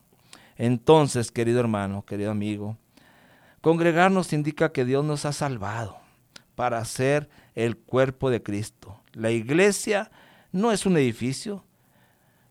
Entonces, 0.57 1.31
querido 1.31 1.61
hermano, 1.61 2.05
querido 2.05 2.31
amigo, 2.31 2.77
congregarnos 3.61 4.33
indica 4.33 4.71
que 4.71 4.85
Dios 4.85 5.05
nos 5.05 5.25
ha 5.25 5.33
salvado 5.33 5.99
para 6.55 6.85
ser 6.85 7.29
el 7.55 7.77
cuerpo 7.77 8.31
de 8.31 8.43
Cristo. 8.43 9.01
La 9.13 9.31
iglesia 9.31 10.11
no 10.53 10.73
es 10.73 10.87
un 10.87 10.97
edificio, 10.97 11.65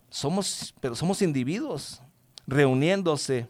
somos, 0.10 0.74
pero 0.82 0.96
somos 0.96 1.22
individuos 1.22 2.02
reuniéndose 2.48 3.48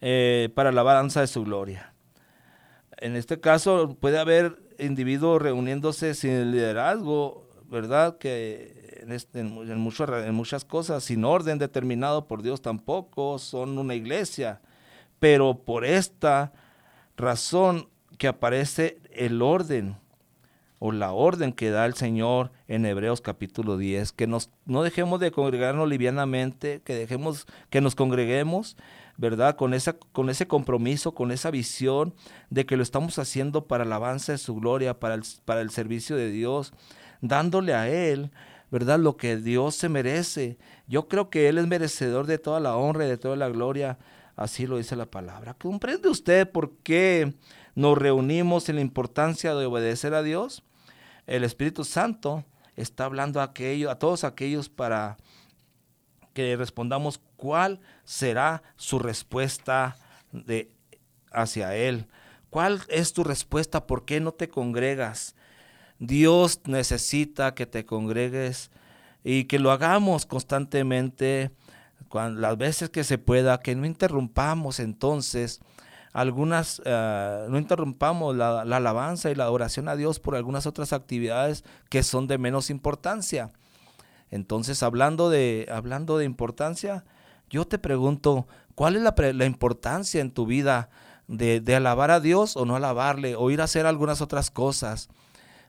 eh, 0.00 0.50
para 0.54 0.72
la 0.72 0.82
alabanza 0.82 1.20
de 1.20 1.26
su 1.26 1.44
gloria. 1.44 1.94
En 2.98 3.16
este 3.16 3.40
caso 3.40 3.96
puede 4.00 4.18
haber 4.18 4.58
individuos 4.78 5.40
reuniéndose 5.40 6.14
sin 6.14 6.50
liderazgo, 6.50 7.48
¿verdad? 7.68 8.18
Que 8.18 9.04
en, 9.34 9.60
en 9.72 10.34
muchas 10.34 10.64
cosas, 10.64 11.04
sin 11.04 11.24
orden 11.24 11.58
determinado 11.58 12.26
por 12.26 12.42
Dios 12.42 12.62
tampoco, 12.62 13.38
son 13.38 13.78
una 13.78 13.94
iglesia. 13.94 14.60
Pero 15.18 15.58
por 15.64 15.84
esta 15.84 16.52
razón 17.16 17.88
que 18.18 18.28
aparece 18.28 18.98
el 19.12 19.42
orden 19.42 19.96
o 20.78 20.92
la 20.92 21.12
orden 21.12 21.52
que 21.52 21.70
da 21.70 21.86
el 21.86 21.94
Señor 21.94 22.52
en 22.68 22.86
Hebreos 22.86 23.20
capítulo 23.20 23.76
10, 23.76 24.12
que 24.12 24.26
nos, 24.26 24.50
no 24.64 24.82
dejemos 24.82 25.18
de 25.20 25.32
congregarnos 25.32 25.88
livianamente, 25.88 26.82
que 26.84 26.94
dejemos 26.94 27.46
que 27.70 27.80
nos 27.80 27.94
congreguemos, 27.94 28.76
¿verdad? 29.18 29.56
Con, 29.56 29.74
esa, 29.74 29.94
con 29.94 30.30
ese 30.30 30.46
compromiso, 30.46 31.12
con 31.12 31.32
esa 31.32 31.50
visión 31.50 32.14
de 32.50 32.64
que 32.64 32.76
lo 32.76 32.84
estamos 32.84 33.18
haciendo 33.18 33.66
para 33.66 33.84
la 33.84 33.96
alabanza 33.96 34.32
de 34.32 34.38
su 34.38 34.54
gloria, 34.54 34.98
para 34.98 35.16
el, 35.16 35.22
para 35.44 35.60
el 35.60 35.70
servicio 35.70 36.16
de 36.16 36.30
Dios, 36.30 36.72
dándole 37.20 37.74
a 37.74 37.88
Él, 37.88 38.30
¿verdad? 38.70 39.00
Lo 39.00 39.16
que 39.16 39.36
Dios 39.36 39.74
se 39.74 39.88
merece. 39.88 40.56
Yo 40.86 41.08
creo 41.08 41.30
que 41.30 41.48
Él 41.48 41.58
es 41.58 41.66
merecedor 41.66 42.26
de 42.26 42.38
toda 42.38 42.60
la 42.60 42.76
honra 42.76 43.06
y 43.06 43.08
de 43.08 43.18
toda 43.18 43.34
la 43.34 43.48
gloria. 43.48 43.98
Así 44.36 44.68
lo 44.68 44.76
dice 44.78 44.94
la 44.94 45.06
palabra. 45.06 45.54
¿Comprende 45.54 46.08
usted 46.08 46.48
por 46.48 46.76
qué 46.78 47.34
nos 47.74 47.98
reunimos 47.98 48.68
en 48.68 48.76
la 48.76 48.82
importancia 48.82 49.52
de 49.56 49.66
obedecer 49.66 50.14
a 50.14 50.22
Dios? 50.22 50.62
El 51.26 51.42
Espíritu 51.42 51.82
Santo 51.82 52.44
está 52.76 53.06
hablando 53.06 53.40
a, 53.40 53.52
a 53.90 53.98
todos 53.98 54.22
aquellos 54.22 54.68
para 54.68 55.16
que 56.34 56.54
respondamos 56.54 57.20
cuál 57.38 57.80
será 58.04 58.62
su 58.76 58.98
respuesta 58.98 59.96
de, 60.32 60.70
hacia 61.32 61.74
Él. 61.74 62.06
¿Cuál 62.50 62.82
es 62.88 63.14
tu 63.14 63.24
respuesta? 63.24 63.86
¿Por 63.86 64.04
qué 64.04 64.20
no 64.20 64.32
te 64.32 64.48
congregas? 64.48 65.34
Dios 65.98 66.60
necesita 66.66 67.54
que 67.54 67.64
te 67.66 67.86
congregues 67.86 68.70
y 69.24 69.44
que 69.44 69.58
lo 69.58 69.70
hagamos 69.72 70.26
constantemente, 70.26 71.50
cuan- 72.08 72.40
las 72.40 72.58
veces 72.58 72.90
que 72.90 73.04
se 73.04 73.18
pueda, 73.18 73.60
que 73.60 73.74
no 73.74 73.86
interrumpamos 73.86 74.80
entonces 74.80 75.60
algunas, 76.12 76.80
eh, 76.84 77.46
no 77.48 77.58
interrumpamos 77.58 78.34
la, 78.34 78.64
la 78.64 78.76
alabanza 78.78 79.30
y 79.30 79.34
la 79.34 79.50
oración 79.50 79.88
a 79.88 79.96
Dios 79.96 80.18
por 80.18 80.34
algunas 80.34 80.66
otras 80.66 80.92
actividades 80.92 81.64
que 81.90 82.02
son 82.02 82.26
de 82.26 82.38
menos 82.38 82.70
importancia. 82.70 83.50
Entonces, 84.30 84.82
hablando 84.82 85.30
de, 85.30 85.66
hablando 85.70 86.18
de 86.18 86.24
importancia, 86.24 87.04
yo 87.50 87.66
te 87.66 87.78
pregunto, 87.78 88.46
¿cuál 88.74 88.96
es 88.96 89.02
la, 89.02 89.44
importancia 89.46 90.20
en 90.20 90.30
tu 90.30 90.46
vida 90.46 90.90
de, 91.26 91.62
alabar 91.74 92.10
a 92.10 92.20
Dios 92.20 92.56
o 92.56 92.64
no 92.64 92.76
alabarle, 92.76 93.36
o 93.36 93.50
ir 93.50 93.60
a 93.60 93.64
hacer 93.64 93.86
algunas 93.86 94.20
otras 94.20 94.50
cosas? 94.50 95.08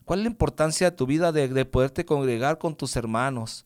¿Cuál 0.05 0.19
es 0.19 0.23
la 0.23 0.31
importancia 0.31 0.89
de 0.89 0.97
tu 0.97 1.05
vida 1.05 1.31
de, 1.31 1.47
de 1.47 1.65
poderte 1.65 2.05
congregar 2.05 2.57
con 2.57 2.75
tus 2.75 2.95
hermanos? 2.95 3.65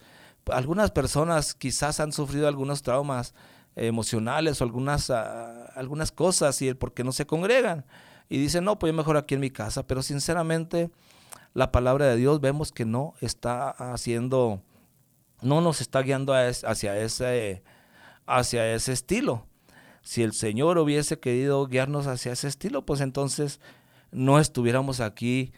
Algunas 0.52 0.92
personas 0.92 1.54
quizás 1.54 2.00
han 2.00 2.12
sufrido 2.12 2.48
algunos 2.48 2.82
traumas 2.82 3.34
emocionales 3.76 4.62
o 4.62 4.64
algunas, 4.64 5.10
ah, 5.10 5.72
algunas 5.76 6.12
cosas 6.12 6.62
y 6.62 6.68
el 6.68 6.78
por 6.78 6.94
qué 6.94 7.04
no 7.04 7.12
se 7.12 7.26
congregan. 7.26 7.86
Y 8.30 8.38
dicen, 8.38 8.64
no, 8.64 8.80
pues 8.80 8.92
yo 8.92 8.98
mejor 8.98 9.18
aquí 9.18 9.36
en 9.36 9.42
mi 9.42 9.52
casa. 9.52 9.86
Pero 9.86 10.02
sinceramente, 10.02 10.92
la 11.54 11.72
palabra 11.72 12.08
de 12.08 12.16
Dios 12.16 12.40
vemos 12.42 12.72
que 12.72 12.86
no 12.86 13.14
está 13.22 13.70
haciendo, 13.70 14.62
no 15.42 15.62
nos 15.62 15.82
está 15.82 16.02
guiando 16.02 16.34
a 16.34 16.48
hacia, 16.48 16.98
ese, 16.98 17.64
hacia 18.26 18.74
ese 18.74 18.94
estilo. 18.94 19.48
Si 20.02 20.22
el 20.22 20.34
Señor 20.34 20.78
hubiese 20.78 21.20
querido 21.20 21.66
guiarnos 21.68 22.08
hacia 22.08 22.34
ese 22.34 22.48
estilo, 22.48 22.86
pues 22.86 23.02
entonces 23.02 23.60
no 24.12 24.40
estuviéramos 24.40 25.00
aquí 25.00 25.54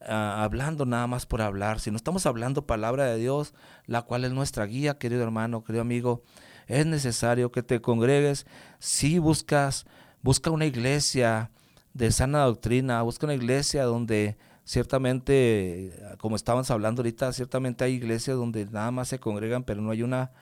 ah, 0.00 0.42
hablando 0.42 0.84
nada 0.84 1.06
más 1.06 1.26
por 1.26 1.42
hablar, 1.42 1.80
sino 1.80 1.96
estamos 1.96 2.26
hablando 2.26 2.66
palabra 2.66 3.06
de 3.06 3.18
Dios, 3.18 3.54
la 3.86 4.02
cual 4.02 4.24
es 4.24 4.32
nuestra 4.32 4.66
guía, 4.66 4.98
querido 4.98 5.22
hermano, 5.22 5.62
querido 5.64 5.82
amigo. 5.82 6.22
Es 6.66 6.86
necesario 6.86 7.52
que 7.52 7.62
te 7.62 7.80
congregues 7.80 8.46
si 8.78 9.18
buscas, 9.18 9.86
busca 10.22 10.50
una 10.50 10.66
iglesia 10.66 11.50
de 11.92 12.10
sana 12.10 12.42
doctrina, 12.44 13.02
busca 13.02 13.26
una 13.26 13.34
iglesia 13.34 13.84
donde 13.84 14.36
ciertamente, 14.64 15.92
como 16.18 16.36
estábamos 16.36 16.70
hablando 16.70 17.00
ahorita, 17.00 17.32
ciertamente 17.32 17.84
hay 17.84 17.94
iglesias 17.94 18.36
donde 18.36 18.66
nada 18.66 18.90
más 18.90 19.08
se 19.08 19.20
congregan, 19.20 19.62
pero 19.62 19.82
no 19.82 19.90
hay 19.90 20.02
una 20.02 20.32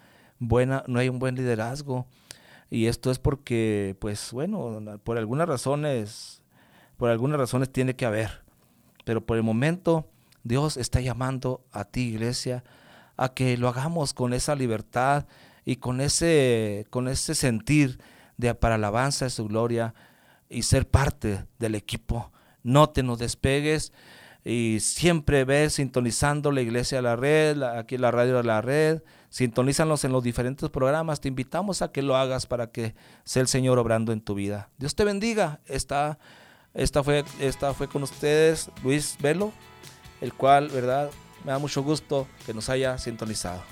buena, 0.48 0.84
no 0.86 0.98
hay 0.98 1.08
un 1.08 1.18
buen 1.18 1.34
liderazgo. 1.34 2.06
Y 2.70 2.86
esto 2.86 3.10
es 3.10 3.18
porque, 3.18 3.96
pues 4.00 4.30
bueno, 4.32 4.80
por 5.04 5.18
algunas 5.18 5.46
razones, 5.48 6.42
por 6.96 7.10
algunas 7.10 7.38
razones 7.38 7.70
tiene 7.70 7.94
que 7.96 8.06
haber. 8.06 8.42
Pero 9.04 9.20
por 9.20 9.36
el 9.36 9.42
momento, 9.42 10.06
Dios 10.42 10.76
está 10.76 11.00
llamando 11.00 11.60
a 11.72 11.84
ti, 11.84 12.02
iglesia, 12.08 12.64
a 13.16 13.28
que 13.34 13.56
lo 13.56 13.68
hagamos 13.68 14.14
con 14.14 14.32
esa 14.32 14.54
libertad 14.54 15.26
y 15.64 15.76
con 15.76 16.00
ese, 16.00 16.86
con 16.90 17.08
ese 17.08 17.34
sentir 17.34 18.00
de 18.38 18.54
para 18.54 18.76
alabanza 18.76 19.26
de 19.26 19.30
su 19.30 19.46
gloria 19.46 19.94
y 20.48 20.62
ser 20.62 20.88
parte 20.88 21.44
del 21.58 21.74
equipo. 21.74 22.32
No 22.62 22.88
te 22.90 23.02
nos 23.02 23.18
despegues 23.18 23.92
y 24.44 24.78
siempre 24.80 25.44
ves 25.44 25.74
sintonizando 25.74 26.50
la 26.50 26.62
iglesia 26.62 26.98
de 26.98 27.02
la 27.02 27.16
red, 27.16 27.56
la- 27.56 27.78
aquí 27.78 27.98
la 27.98 28.10
radio 28.10 28.36
de 28.38 28.44
la 28.44 28.60
red, 28.62 29.02
Sintonízanos 29.32 30.04
en 30.04 30.12
los 30.12 30.22
diferentes 30.22 30.68
programas. 30.68 31.22
Te 31.22 31.28
invitamos 31.28 31.80
a 31.80 31.90
que 31.90 32.02
lo 32.02 32.16
hagas 32.16 32.44
para 32.44 32.66
que 32.66 32.94
sea 33.24 33.40
el 33.40 33.48
Señor 33.48 33.78
obrando 33.78 34.12
en 34.12 34.20
tu 34.20 34.34
vida. 34.34 34.68
Dios 34.76 34.94
te 34.94 35.04
bendiga. 35.04 35.60
Esta, 35.64 36.18
esta, 36.74 37.02
fue, 37.02 37.24
esta 37.40 37.72
fue 37.72 37.88
con 37.88 38.02
ustedes 38.02 38.70
Luis 38.84 39.16
Velo, 39.22 39.50
el 40.20 40.34
cual, 40.34 40.68
¿verdad? 40.68 41.10
Me 41.46 41.52
da 41.52 41.58
mucho 41.58 41.82
gusto 41.82 42.28
que 42.44 42.52
nos 42.52 42.68
haya 42.68 42.98
sintonizado. 42.98 43.62